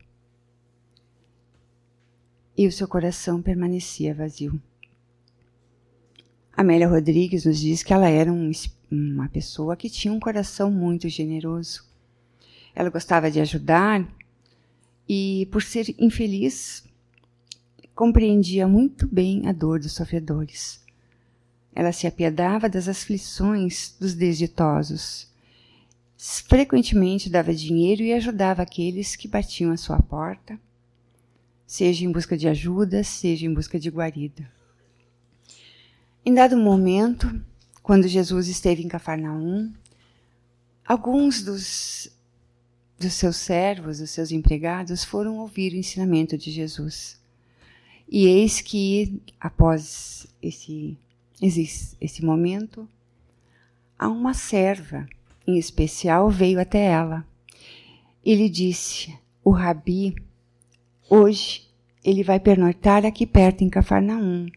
E 2.57 2.67
o 2.67 2.73
seu 2.73 2.89
coração 2.89 3.41
permanecia 3.41 4.15
vazio. 4.15 4.61
Amélia 6.57 6.89
Rodrigues 6.89 7.45
nos 7.45 7.59
diz 7.59 7.83
que 7.83 7.93
ela 7.93 8.09
era 8.09 8.33
um, 8.33 8.51
uma 8.91 9.29
pessoa 9.29 9.77
que 9.77 9.89
tinha 9.89 10.13
um 10.13 10.21
coração 10.21 10.71
muito 10.71 11.09
generoso. 11.09 11.85
Ela 12.75 12.91
gostava 12.91 13.31
de 13.31 13.41
ajudar 13.41 14.07
e, 15.09 15.49
por 15.51 15.63
ser 15.63 15.95
infeliz, 15.99 16.85
compreendia 17.95 18.67
muito 18.67 19.07
bem 19.07 19.47
a 19.47 19.53
dor 19.53 19.81
dos 19.81 19.93
sofredores. 19.93 20.85
Ela 21.75 21.93
se 21.93 22.07
apiedava 22.07 22.69
das 22.69 22.89
aflições 22.89 23.97
dos 23.99 24.15
desditosos. 24.15 25.29
Frequentemente 26.17 27.31
dava 27.31 27.55
dinheiro 27.55 28.03
e 28.03 28.13
ajudava 28.13 28.63
aqueles 28.63 29.17
que 29.17 29.29
batiam 29.29 29.73
à 29.73 29.77
sua 29.77 30.01
porta, 30.01 30.61
seja 31.67 32.05
em 32.05 32.13
busca 32.13 32.37
de 32.37 32.49
ajuda, 32.49 33.03
seja 33.03 33.47
em 33.47 33.55
busca 33.55 33.79
de 33.79 33.89
guarida. 33.89 34.60
Em 36.25 36.35
dado 36.35 36.55
momento, 36.55 37.43
quando 37.83 38.07
Jesus 38.07 38.47
esteve 38.47 38.83
em 38.83 38.89
Cafarnaum, 38.89 39.73
alguns 40.87 41.43
dos, 41.43 42.15
dos 42.99 43.15
seus 43.15 43.37
servos, 43.37 44.01
dos 44.01 44.11
seus 44.11 44.31
empregados, 44.31 45.03
foram 45.03 45.39
ouvir 45.39 45.73
o 45.73 45.77
ensinamento 45.77 46.37
de 46.37 46.51
Jesus. 46.51 47.19
E 48.07 48.27
eis 48.27 48.61
que, 48.61 49.23
após 49.41 50.27
esse, 50.43 50.99
esse, 51.41 51.97
esse 51.99 52.23
momento, 52.23 52.87
a 53.99 54.07
uma 54.07 54.35
serva 54.35 55.09
em 55.47 55.57
especial 55.57 56.29
veio 56.29 56.61
até 56.61 56.85
ela 56.85 57.27
e 58.23 58.35
lhe 58.35 58.51
disse: 58.51 59.19
O 59.43 59.51
rabi, 59.53 60.15
hoje 61.09 61.67
ele 62.05 62.23
vai 62.23 62.39
pernoitar 62.39 63.07
aqui 63.07 63.27
perto 63.27 63.65
em 63.65 63.71
Cafarnaum 63.71 64.49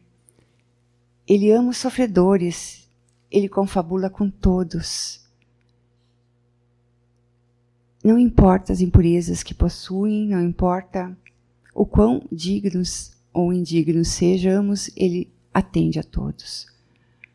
Ele 1.28 1.52
ama 1.52 1.70
os 1.70 1.78
sofredores, 1.78 2.90
ele 3.32 3.48
confabula 3.48 4.10
com 4.10 4.30
todos. 4.30 5.24
Não 8.04 8.20
importa 8.20 8.74
as 8.74 8.82
impurezas 8.82 9.42
que 9.42 9.54
possuem, 9.54 10.28
não 10.28 10.44
importa 10.44 11.18
o 11.74 11.86
quão 11.86 12.22
dignos 12.32 13.14
ou 13.32 13.54
indignos 13.54 14.10
sejamos, 14.10 14.92
ele 14.96 15.32
atende 15.54 16.00
a 16.00 16.04
todos. 16.04 16.68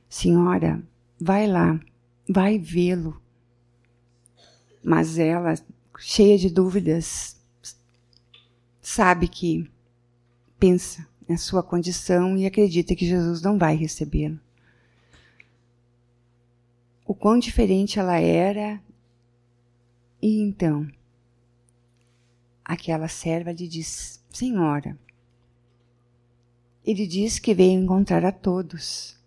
Senhora, 0.08 0.82
vai 1.18 1.46
lá, 1.46 1.80
vai 2.28 2.58
vê-lo. 2.58 3.20
Mas 4.84 5.18
ela, 5.18 5.54
cheia 5.98 6.38
de 6.38 6.50
dúvidas, 6.50 7.36
sabe 8.80 9.26
que 9.26 9.70
pensa 10.58 11.06
na 11.28 11.36
sua 11.36 11.62
condição 11.62 12.36
e 12.38 12.46
acredita 12.46 12.94
que 12.96 13.06
Jesus 13.06 13.42
não 13.42 13.58
vai 13.58 13.76
recebê-lo. 13.76 14.40
O 17.06 17.14
quão 17.14 17.38
diferente 17.38 17.98
ela 17.98 18.18
era, 18.18 18.80
e 20.20 20.40
então 20.40 20.88
aquela 22.64 23.08
serva 23.08 23.52
lhe 23.52 23.68
diz: 23.68 24.22
Senhora, 24.30 24.98
ele 26.84 27.06
diz 27.06 27.38
que 27.38 27.54
vem 27.54 27.74
encontrar 27.74 28.24
a 28.24 28.32
todos. 28.32 29.18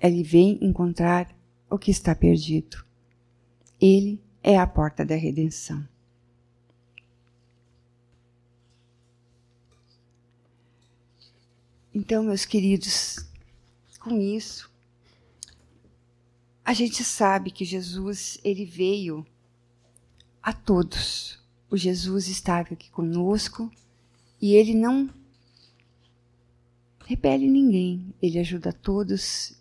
Ele 0.00 0.22
vem 0.22 0.58
encontrar 0.60 1.32
o 1.70 1.78
que 1.78 1.90
está 1.90 2.14
perdido. 2.14 2.84
Ele 3.80 4.20
é 4.42 4.58
a 4.58 4.66
porta 4.66 5.04
da 5.04 5.14
redenção. 5.14 5.86
Então, 11.94 12.22
meus 12.22 12.46
queridos, 12.46 13.18
com 14.00 14.18
isso, 14.18 14.70
a 16.64 16.72
gente 16.72 17.04
sabe 17.04 17.50
que 17.50 17.64
Jesus, 17.64 18.38
ele 18.42 18.64
veio 18.64 19.26
a 20.42 20.52
todos. 20.52 21.38
O 21.70 21.76
Jesus 21.76 22.28
estava 22.28 22.72
aqui 22.72 22.90
conosco 22.90 23.70
e 24.40 24.54
ele 24.54 24.74
não 24.74 25.10
repele 27.04 27.48
ninguém, 27.50 28.14
ele 28.22 28.38
ajuda 28.38 28.70
a 28.70 28.72
todos, 28.72 29.54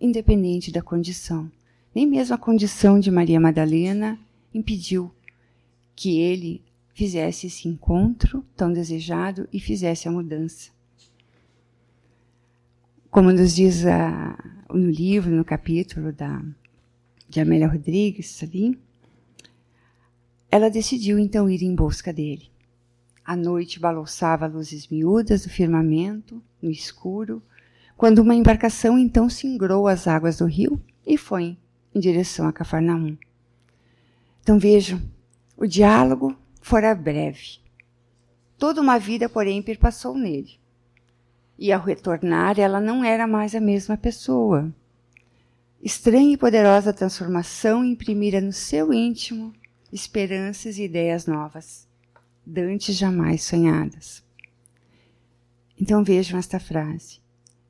independente 0.00 0.72
da 0.72 0.82
condição. 0.82 1.50
Nem 1.94 2.06
mesmo 2.06 2.34
a 2.34 2.38
condição 2.38 2.98
de 2.98 3.10
Maria 3.10 3.38
Madalena 3.38 4.18
impediu 4.52 5.14
que 5.94 6.18
ele 6.18 6.64
fizesse 6.94 7.46
esse 7.46 7.68
encontro 7.68 8.44
tão 8.56 8.72
desejado 8.72 9.48
e 9.52 9.60
fizesse 9.60 10.08
a 10.08 10.10
mudança. 10.10 10.79
Como 13.10 13.32
nos 13.32 13.56
diz 13.56 13.84
a, 13.86 14.38
no 14.68 14.88
livro, 14.88 15.32
no 15.32 15.44
capítulo 15.44 16.12
da, 16.12 16.40
de 17.28 17.40
Amélia 17.40 17.66
Rodrigues, 17.66 18.40
ali, 18.40 18.78
ela 20.48 20.70
decidiu 20.70 21.18
então 21.18 21.50
ir 21.50 21.62
em 21.64 21.74
busca 21.74 22.12
dele. 22.12 22.48
A 23.24 23.34
noite 23.34 23.80
balouçava 23.80 24.46
luzes 24.46 24.86
miúdas 24.86 25.42
do 25.42 25.50
firmamento, 25.50 26.40
no 26.62 26.70
escuro, 26.70 27.42
quando 27.96 28.20
uma 28.20 28.34
embarcação 28.34 28.96
então 28.96 29.28
singrou 29.28 29.88
as 29.88 30.06
águas 30.06 30.38
do 30.38 30.46
rio 30.46 30.80
e 31.04 31.18
foi 31.18 31.58
em 31.92 31.98
direção 31.98 32.46
a 32.46 32.52
Cafarnaum. 32.52 33.18
Então 34.40 34.56
vejam, 34.56 35.02
o 35.56 35.66
diálogo 35.66 36.36
fora 36.62 36.94
breve. 36.94 37.58
Toda 38.56 38.80
uma 38.80 38.98
vida, 38.98 39.28
porém, 39.28 39.60
perpassou 39.60 40.14
nele. 40.14 40.59
E 41.60 41.70
ao 41.72 41.82
retornar, 41.82 42.58
ela 42.58 42.80
não 42.80 43.04
era 43.04 43.26
mais 43.26 43.54
a 43.54 43.60
mesma 43.60 43.94
pessoa. 43.94 44.74
Estranha 45.82 46.32
e 46.32 46.36
poderosa 46.38 46.90
transformação 46.90 47.84
imprimira 47.84 48.40
no 48.40 48.50
seu 48.50 48.94
íntimo 48.94 49.52
esperanças 49.92 50.78
e 50.78 50.84
ideias 50.84 51.26
novas, 51.26 51.86
dantes 52.46 52.96
jamais 52.96 53.42
sonhadas. 53.42 54.24
Então 55.78 56.02
vejam 56.02 56.38
esta 56.38 56.58
frase: 56.58 57.20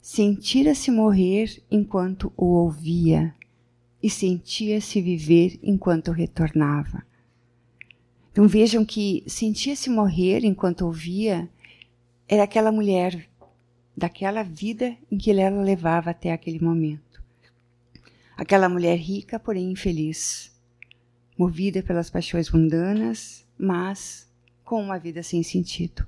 Sentira-se 0.01 0.89
morrer 0.93 1.61
enquanto 1.69 2.33
o 2.37 2.47
ouvia, 2.47 3.35
e 4.01 4.09
sentia-se 4.09 5.03
viver 5.03 5.59
enquanto 5.65 6.13
retornava. 6.13 7.03
Então 8.31 8.47
vejam 8.47 8.85
que 8.85 9.25
sentia-se 9.27 9.91
morrer 9.91 10.45
enquanto 10.45 10.83
ouvia 10.83 11.51
era 12.29 12.45
aquela 12.45 12.71
mulher 12.71 13.30
daquela 13.97 14.43
vida 14.43 14.97
em 15.11 15.19
que 15.19 15.31
ela 15.31 15.63
levava 15.63 16.11
até 16.11 16.33
aquele 16.33 16.61
momento. 16.61 17.23
Aquela 18.37 18.69
mulher 18.69 18.97
rica, 18.97 19.39
porém 19.39 19.73
infeliz, 19.73 20.51
movida 21.37 21.83
pelas 21.83 22.09
paixões 22.09 22.51
mundanas, 22.51 23.47
mas 23.59 24.31
com 24.65 24.83
uma 24.83 24.99
vida 24.99 25.23
sem 25.23 25.43
sentido. 25.43 26.07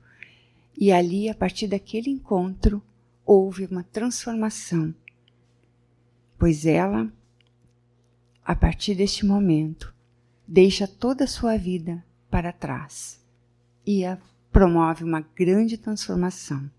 E 0.76 0.90
ali, 0.90 1.28
a 1.28 1.34
partir 1.34 1.66
daquele 1.66 2.10
encontro, 2.10 2.82
houve 3.24 3.66
uma 3.66 3.82
transformação, 3.82 4.94
pois 6.38 6.64
ela, 6.66 7.12
a 8.44 8.54
partir 8.54 8.94
deste 8.94 9.24
momento, 9.24 9.94
deixa 10.46 10.86
toda 10.88 11.24
a 11.24 11.28
sua 11.28 11.56
vida 11.56 12.04
para 12.30 12.52
trás 12.52 13.20
e 13.86 14.02
promove 14.50 15.04
uma 15.04 15.20
grande 15.20 15.76
transformação. 15.76 16.70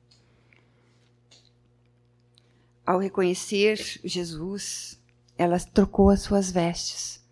Ao 2.85 2.99
reconhecer 2.99 3.77
Jesus, 4.03 4.99
ela 5.37 5.57
trocou 5.57 6.09
as 6.09 6.21
suas 6.21 6.51
vestes, 6.51 7.23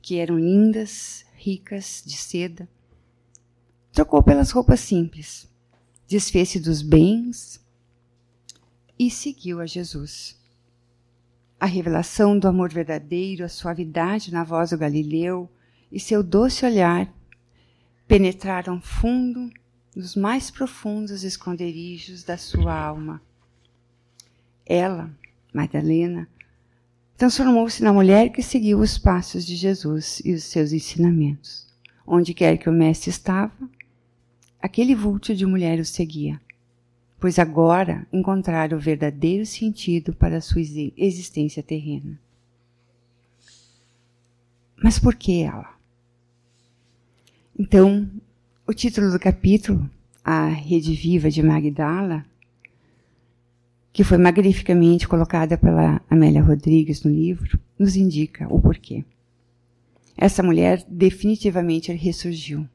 que 0.00 0.18
eram 0.18 0.38
lindas, 0.38 1.26
ricas, 1.34 2.02
de 2.04 2.16
seda. 2.16 2.66
Trocou 3.92 4.22
pelas 4.22 4.50
roupas 4.50 4.80
simples, 4.80 5.46
desfez-se 6.08 6.58
dos 6.58 6.80
bens 6.80 7.60
e 8.98 9.10
seguiu 9.10 9.60
a 9.60 9.66
Jesus. 9.66 10.34
A 11.60 11.66
revelação 11.66 12.38
do 12.38 12.48
amor 12.48 12.72
verdadeiro, 12.72 13.44
a 13.44 13.50
suavidade 13.50 14.32
na 14.32 14.44
voz 14.44 14.70
do 14.70 14.78
Galileu 14.78 15.50
e 15.92 16.00
seu 16.00 16.22
doce 16.22 16.64
olhar 16.64 17.12
penetraram 18.08 18.80
fundo 18.80 19.50
nos 19.94 20.16
mais 20.16 20.50
profundos 20.50 21.22
esconderijos 21.22 22.24
da 22.24 22.38
sua 22.38 22.74
alma 22.74 23.20
ela, 24.66 25.10
Madalena, 25.54 26.28
transformou-se 27.16 27.82
na 27.82 27.92
mulher 27.92 28.30
que 28.30 28.42
seguiu 28.42 28.80
os 28.80 28.98
passos 28.98 29.46
de 29.46 29.54
Jesus 29.54 30.20
e 30.24 30.32
os 30.32 30.44
seus 30.44 30.72
ensinamentos. 30.72 31.66
Onde 32.06 32.34
quer 32.34 32.58
que 32.58 32.68
o 32.68 32.72
mestre 32.72 33.10
estava, 33.10 33.70
aquele 34.60 34.94
vulto 34.94 35.34
de 35.34 35.46
mulher 35.46 35.78
o 35.78 35.84
seguia, 35.84 36.40
pois 37.18 37.38
agora 37.38 38.06
encontrara 38.12 38.76
o 38.76 38.80
verdadeiro 38.80 39.46
sentido 39.46 40.12
para 40.12 40.38
a 40.38 40.40
sua 40.40 40.60
existência 40.96 41.62
terrena. 41.62 42.18
Mas 44.82 44.98
por 44.98 45.14
que 45.14 45.42
ela? 45.42 45.74
Então, 47.58 48.08
o 48.66 48.74
título 48.74 49.10
do 49.10 49.18
capítulo, 49.18 49.88
A 50.22 50.48
Rede 50.48 50.94
Viva 50.94 51.30
de 51.30 51.42
Magdala, 51.42 52.24
que 53.96 54.04
foi 54.04 54.18
magnificamente 54.18 55.08
colocada 55.08 55.56
pela 55.56 56.02
Amélia 56.10 56.42
Rodrigues 56.42 57.02
no 57.02 57.10
livro, 57.10 57.58
nos 57.78 57.96
indica 57.96 58.46
o 58.52 58.60
porquê. 58.60 59.02
Essa 60.14 60.42
mulher 60.42 60.84
definitivamente 60.86 61.90
ressurgiu. 61.94 62.68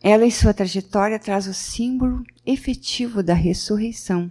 Ela, 0.00 0.24
em 0.24 0.30
sua 0.30 0.54
trajetória, 0.54 1.18
traz 1.18 1.48
o 1.48 1.52
símbolo 1.52 2.22
efetivo 2.46 3.20
da 3.20 3.34
ressurreição. 3.34 4.30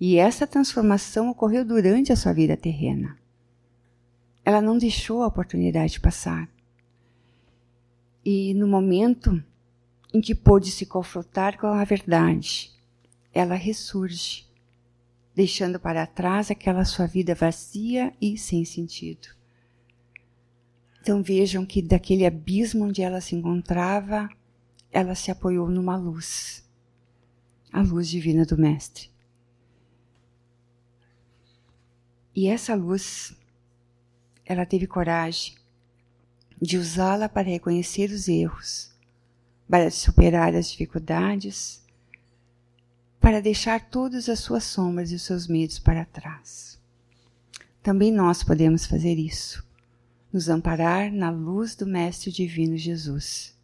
E 0.00 0.16
essa 0.16 0.46
transformação 0.46 1.28
ocorreu 1.28 1.64
durante 1.64 2.12
a 2.12 2.16
sua 2.16 2.32
vida 2.32 2.56
terrena. 2.56 3.18
Ela 4.44 4.62
não 4.62 4.78
deixou 4.78 5.24
a 5.24 5.26
oportunidade 5.26 5.98
passar. 5.98 6.48
E 8.24 8.54
no 8.54 8.68
momento 8.68 9.42
em 10.14 10.20
que 10.20 10.36
pôde 10.36 10.70
se 10.70 10.86
confrontar 10.86 11.58
com 11.58 11.66
a 11.66 11.82
verdade, 11.82 12.70
ela 13.34 13.56
ressurge 13.56 14.46
deixando 15.38 15.78
para 15.78 16.04
trás 16.04 16.50
aquela 16.50 16.84
sua 16.84 17.06
vida 17.06 17.32
vazia 17.32 18.12
e 18.20 18.36
sem 18.36 18.64
sentido. 18.64 19.28
Então 21.00 21.22
vejam 21.22 21.64
que 21.64 21.80
daquele 21.80 22.26
abismo 22.26 22.86
onde 22.86 23.02
ela 23.02 23.20
se 23.20 23.36
encontrava, 23.36 24.28
ela 24.90 25.14
se 25.14 25.30
apoiou 25.30 25.70
numa 25.70 25.96
luz, 25.96 26.68
a 27.72 27.80
luz 27.80 28.08
divina 28.08 28.44
do 28.44 28.58
Mestre. 28.58 29.12
E 32.34 32.48
essa 32.48 32.74
luz, 32.74 33.32
ela 34.44 34.66
teve 34.66 34.88
coragem 34.88 35.54
de 36.60 36.76
usá-la 36.76 37.28
para 37.28 37.46
reconhecer 37.46 38.10
os 38.10 38.26
erros, 38.26 38.92
para 39.70 39.88
superar 39.88 40.56
as 40.56 40.68
dificuldades 40.68 41.86
para 43.20 43.40
deixar 43.40 43.88
todas 43.88 44.28
as 44.28 44.40
suas 44.40 44.64
sombras 44.64 45.10
e 45.10 45.14
os 45.14 45.22
seus 45.22 45.46
medos 45.46 45.78
para 45.78 46.04
trás. 46.04 46.78
Também 47.82 48.12
nós 48.12 48.42
podemos 48.42 48.86
fazer 48.86 49.14
isso, 49.14 49.66
nos 50.32 50.48
amparar 50.48 51.10
na 51.12 51.30
luz 51.30 51.74
do 51.74 51.86
Mestre 51.86 52.30
Divino 52.30 52.76
Jesus. 52.76 53.56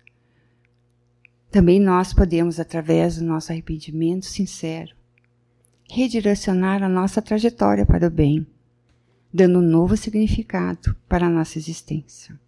Também 1.50 1.78
nós 1.78 2.12
podemos, 2.12 2.58
através 2.58 3.16
do 3.16 3.24
nosso 3.24 3.52
arrependimento 3.52 4.26
sincero, 4.26 4.94
redirecionar 5.88 6.82
a 6.82 6.88
nossa 6.88 7.22
trajetória 7.22 7.86
para 7.86 8.06
o 8.06 8.10
bem, 8.10 8.46
dando 9.32 9.58
um 9.58 9.62
novo 9.62 9.96
significado 9.96 10.96
para 11.08 11.26
a 11.26 11.30
nossa 11.30 11.58
existência. 11.58 12.38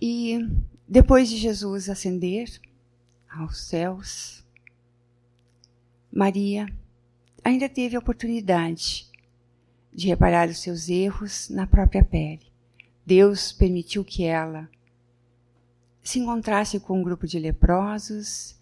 E 0.00 0.38
depois 0.86 1.28
de 1.28 1.36
Jesus 1.36 1.88
ascender 1.88 2.48
aos 3.28 3.60
céus, 3.60 4.44
Maria 6.10 6.66
ainda 7.44 7.68
teve 7.68 7.96
a 7.96 7.98
oportunidade 7.98 9.08
de 9.92 10.08
reparar 10.08 10.48
os 10.48 10.60
seus 10.60 10.88
erros 10.88 11.48
na 11.48 11.66
própria 11.66 12.04
pele. 12.04 12.46
Deus 13.04 13.52
permitiu 13.52 14.04
que 14.04 14.24
ela 14.24 14.68
se 16.02 16.18
encontrasse 16.18 16.80
com 16.80 17.00
um 17.00 17.02
grupo 17.02 17.26
de 17.26 17.38
leprosos, 17.38 18.56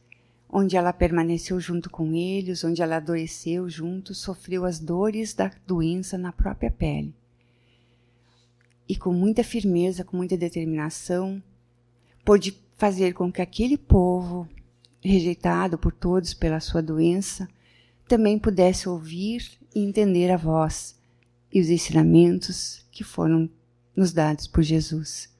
onde 0.48 0.76
ela 0.76 0.92
permaneceu 0.92 1.60
junto 1.60 1.90
com 1.90 2.12
eles, 2.12 2.64
onde 2.64 2.82
ela 2.82 2.96
adoeceu 2.96 3.68
junto, 3.68 4.14
sofreu 4.14 4.64
as 4.64 4.78
dores 4.78 5.34
da 5.34 5.50
doença 5.66 6.16
na 6.16 6.32
própria 6.32 6.70
pele. 6.70 7.14
E 8.88 8.96
com 8.96 9.12
muita 9.12 9.42
firmeza, 9.42 10.04
com 10.04 10.16
muita 10.16 10.36
determinação, 10.36 11.42
pôde 12.24 12.52
fazer 12.76 13.14
com 13.14 13.32
que 13.32 13.42
aquele 13.42 13.78
povo, 13.78 14.48
rejeitado 15.02 15.78
por 15.78 15.92
todos 15.92 16.34
pela 16.34 16.60
sua 16.60 16.82
doença, 16.82 17.48
também 18.06 18.38
pudesse 18.38 18.88
ouvir 18.88 19.58
e 19.74 19.80
entender 19.80 20.30
a 20.30 20.36
voz 20.36 20.96
e 21.52 21.60
os 21.60 21.68
ensinamentos 21.68 22.84
que 22.90 23.02
foram 23.02 23.48
nos 23.96 24.12
dados 24.12 24.46
por 24.46 24.62
Jesus. 24.62 25.34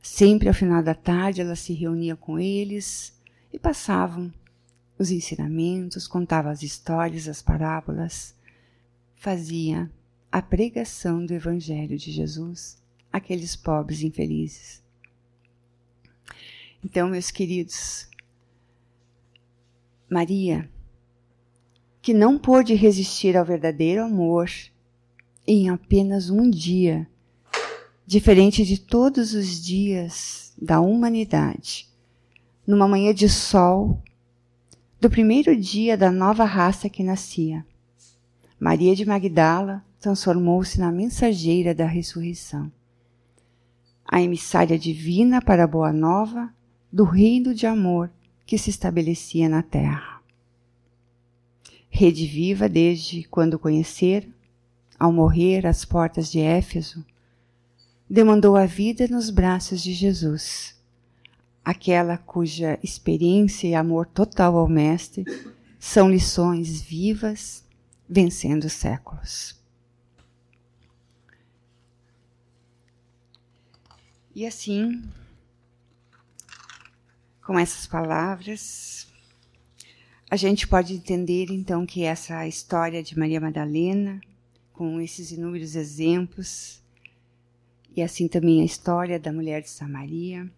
Sempre 0.00 0.48
ao 0.48 0.54
final 0.54 0.82
da 0.82 0.94
tarde 0.94 1.40
ela 1.40 1.56
se 1.56 1.72
reunia 1.72 2.16
com 2.16 2.38
eles 2.38 3.16
e 3.52 3.58
passavam 3.58 4.32
os 4.98 5.10
ensinamentos, 5.10 6.06
contava 6.06 6.50
as 6.50 6.62
histórias, 6.62 7.28
as 7.28 7.42
parábolas, 7.42 8.34
fazia 9.16 9.90
a 10.30 10.40
pregação 10.40 11.24
do 11.24 11.34
Evangelho 11.34 11.96
de 11.96 12.10
Jesus 12.10 12.80
àqueles 13.12 13.54
pobres 13.54 14.02
infelizes. 14.02 14.81
Então, 16.84 17.08
meus 17.08 17.30
queridos, 17.30 18.08
Maria, 20.10 20.68
que 22.02 22.12
não 22.12 22.36
pôde 22.36 22.74
resistir 22.74 23.36
ao 23.36 23.44
verdadeiro 23.44 24.02
amor 24.02 24.50
em 25.46 25.70
apenas 25.70 26.28
um 26.28 26.50
dia, 26.50 27.08
diferente 28.04 28.64
de 28.64 28.80
todos 28.80 29.32
os 29.32 29.62
dias 29.62 30.52
da 30.60 30.80
humanidade, 30.80 31.88
numa 32.66 32.88
manhã 32.88 33.14
de 33.14 33.28
sol, 33.28 34.02
do 35.00 35.08
primeiro 35.08 35.56
dia 35.56 35.96
da 35.96 36.10
nova 36.10 36.44
raça 36.44 36.88
que 36.88 37.04
nascia. 37.04 37.64
Maria 38.58 38.94
de 38.96 39.04
Magdala 39.04 39.84
transformou-se 40.00 40.80
na 40.80 40.90
mensageira 40.90 41.72
da 41.72 41.86
ressurreição, 41.86 42.70
a 44.04 44.20
emissária 44.20 44.76
divina 44.76 45.40
para 45.40 45.62
a 45.62 45.66
boa 45.66 45.92
nova 45.92 46.52
do 46.92 47.04
reino 47.04 47.54
de 47.54 47.66
amor 47.66 48.10
que 48.44 48.58
se 48.58 48.68
estabelecia 48.68 49.48
na 49.48 49.62
terra. 49.62 50.20
Rede 51.88 52.26
viva 52.26 52.68
desde 52.68 53.24
quando 53.24 53.58
conhecer, 53.58 54.28
ao 54.98 55.12
morrer 55.12 55.66
às 55.66 55.84
portas 55.84 56.30
de 56.30 56.38
Éfeso, 56.38 57.04
demandou 58.08 58.56
a 58.56 58.66
vida 58.66 59.08
nos 59.08 59.30
braços 59.30 59.82
de 59.82 59.92
Jesus, 59.92 60.78
aquela 61.64 62.18
cuja 62.18 62.78
experiência 62.82 63.66
e 63.66 63.74
amor 63.74 64.06
total 64.06 64.56
ao 64.56 64.68
Mestre 64.68 65.24
são 65.78 66.10
lições 66.10 66.80
vivas, 66.80 67.64
vencendo 68.08 68.64
os 68.64 68.72
séculos. 68.72 69.60
E 74.34 74.46
assim, 74.46 75.02
com 77.44 77.58
essas 77.58 77.86
palavras, 77.86 79.06
a 80.30 80.36
gente 80.36 80.66
pode 80.66 80.94
entender 80.94 81.50
então 81.50 81.84
que 81.84 82.04
essa 82.04 82.46
história 82.46 83.02
de 83.02 83.18
Maria 83.18 83.40
Madalena, 83.40 84.20
com 84.72 85.00
esses 85.00 85.32
inúmeros 85.32 85.74
exemplos, 85.74 86.82
e 87.94 88.00
assim 88.00 88.28
também 88.28 88.62
a 88.62 88.64
história 88.64 89.18
da 89.18 89.32
mulher 89.32 89.60
de 89.60 89.68
Samaria, 89.68 90.50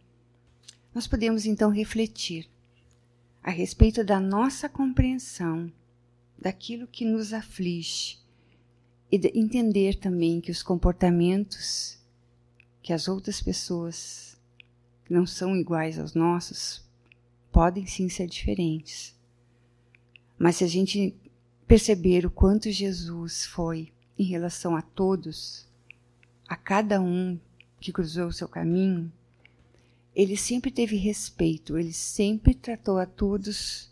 nós 0.94 1.06
podemos 1.06 1.46
então 1.46 1.70
refletir 1.70 2.48
a 3.42 3.50
respeito 3.50 4.04
da 4.04 4.20
nossa 4.20 4.68
compreensão 4.68 5.72
daquilo 6.38 6.86
que 6.86 7.04
nos 7.04 7.32
aflige 7.32 8.18
e 9.10 9.20
entender 9.34 9.96
também 9.96 10.40
que 10.40 10.50
os 10.50 10.62
comportamentos 10.62 11.98
que 12.82 12.92
as 12.92 13.08
outras 13.08 13.40
pessoas 13.40 14.33
que 15.04 15.12
não 15.12 15.26
são 15.26 15.56
iguais 15.56 15.98
aos 15.98 16.14
nossos 16.14 16.84
podem 17.52 17.86
sim 17.86 18.08
ser 18.08 18.26
diferentes. 18.26 19.14
Mas 20.36 20.56
se 20.56 20.64
a 20.64 20.66
gente 20.66 21.14
perceber 21.66 22.26
o 22.26 22.30
quanto 22.30 22.70
Jesus 22.70 23.46
foi 23.46 23.92
em 24.18 24.24
relação 24.24 24.76
a 24.76 24.82
todos, 24.82 25.66
a 26.48 26.56
cada 26.56 27.00
um 27.00 27.38
que 27.80 27.92
cruzou 27.92 28.26
o 28.26 28.32
seu 28.32 28.48
caminho, 28.48 29.10
ele 30.14 30.36
sempre 30.36 30.70
teve 30.70 30.96
respeito, 30.96 31.78
ele 31.78 31.92
sempre 31.92 32.54
tratou 32.54 32.98
a 32.98 33.06
todos 33.06 33.90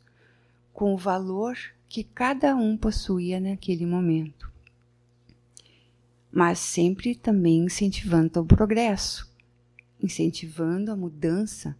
com 0.72 0.94
o 0.94 0.98
valor 0.98 1.56
que 1.88 2.04
cada 2.04 2.54
um 2.54 2.76
possuía 2.76 3.40
naquele 3.40 3.84
momento. 3.84 4.50
Mas 6.30 6.58
sempre 6.58 7.14
também 7.14 7.64
incentivando 7.64 8.40
o 8.40 8.46
progresso, 8.46 9.31
incentivando 10.02 10.90
a 10.90 10.96
mudança 10.96 11.76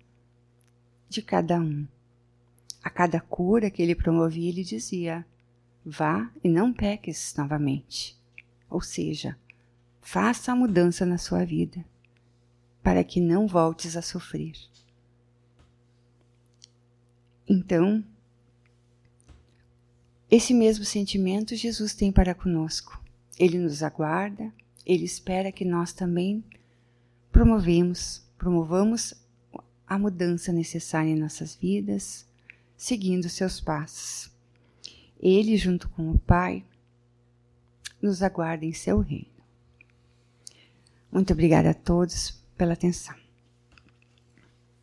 de 1.08 1.20
cada 1.20 1.58
um. 1.60 1.86
A 2.82 2.88
cada 2.88 3.20
cura 3.20 3.70
que 3.70 3.82
ele 3.82 3.94
promovia, 3.94 4.48
ele 4.48 4.64
dizia: 4.64 5.26
vá 5.84 6.30
e 6.42 6.48
não 6.48 6.72
peques 6.72 7.34
novamente. 7.36 8.16
Ou 8.70 8.80
seja, 8.80 9.36
faça 10.00 10.52
a 10.52 10.56
mudança 10.56 11.04
na 11.04 11.18
sua 11.18 11.44
vida, 11.44 11.84
para 12.82 13.04
que 13.04 13.20
não 13.20 13.46
voltes 13.46 13.96
a 13.96 14.02
sofrer. 14.02 14.54
Então, 17.48 18.02
esse 20.30 20.54
mesmo 20.54 20.84
sentimento 20.84 21.54
Jesus 21.54 21.94
tem 21.94 22.10
para 22.10 22.34
conosco. 22.34 22.98
Ele 23.38 23.58
nos 23.58 23.82
aguarda, 23.82 24.52
ele 24.86 25.04
espera 25.04 25.52
que 25.52 25.64
nós 25.64 25.92
também 25.92 26.42
promovemos, 27.32 28.22
promovamos 28.36 29.14
a 29.86 29.98
mudança 29.98 30.52
necessária 30.52 31.10
em 31.10 31.18
nossas 31.18 31.56
vidas 31.56 32.30
seguindo 32.76 33.28
seus 33.28 33.60
passos. 33.60 34.30
Ele, 35.20 35.56
junto 35.56 35.88
com 35.88 36.10
o 36.10 36.18
Pai, 36.18 36.64
nos 38.00 38.22
aguarda 38.22 38.64
em 38.64 38.72
seu 38.72 39.00
reino. 39.00 39.30
Muito 41.10 41.32
obrigada 41.32 41.70
a 41.70 41.74
todos 41.74 42.42
pela 42.56 42.72
atenção. 42.72 43.21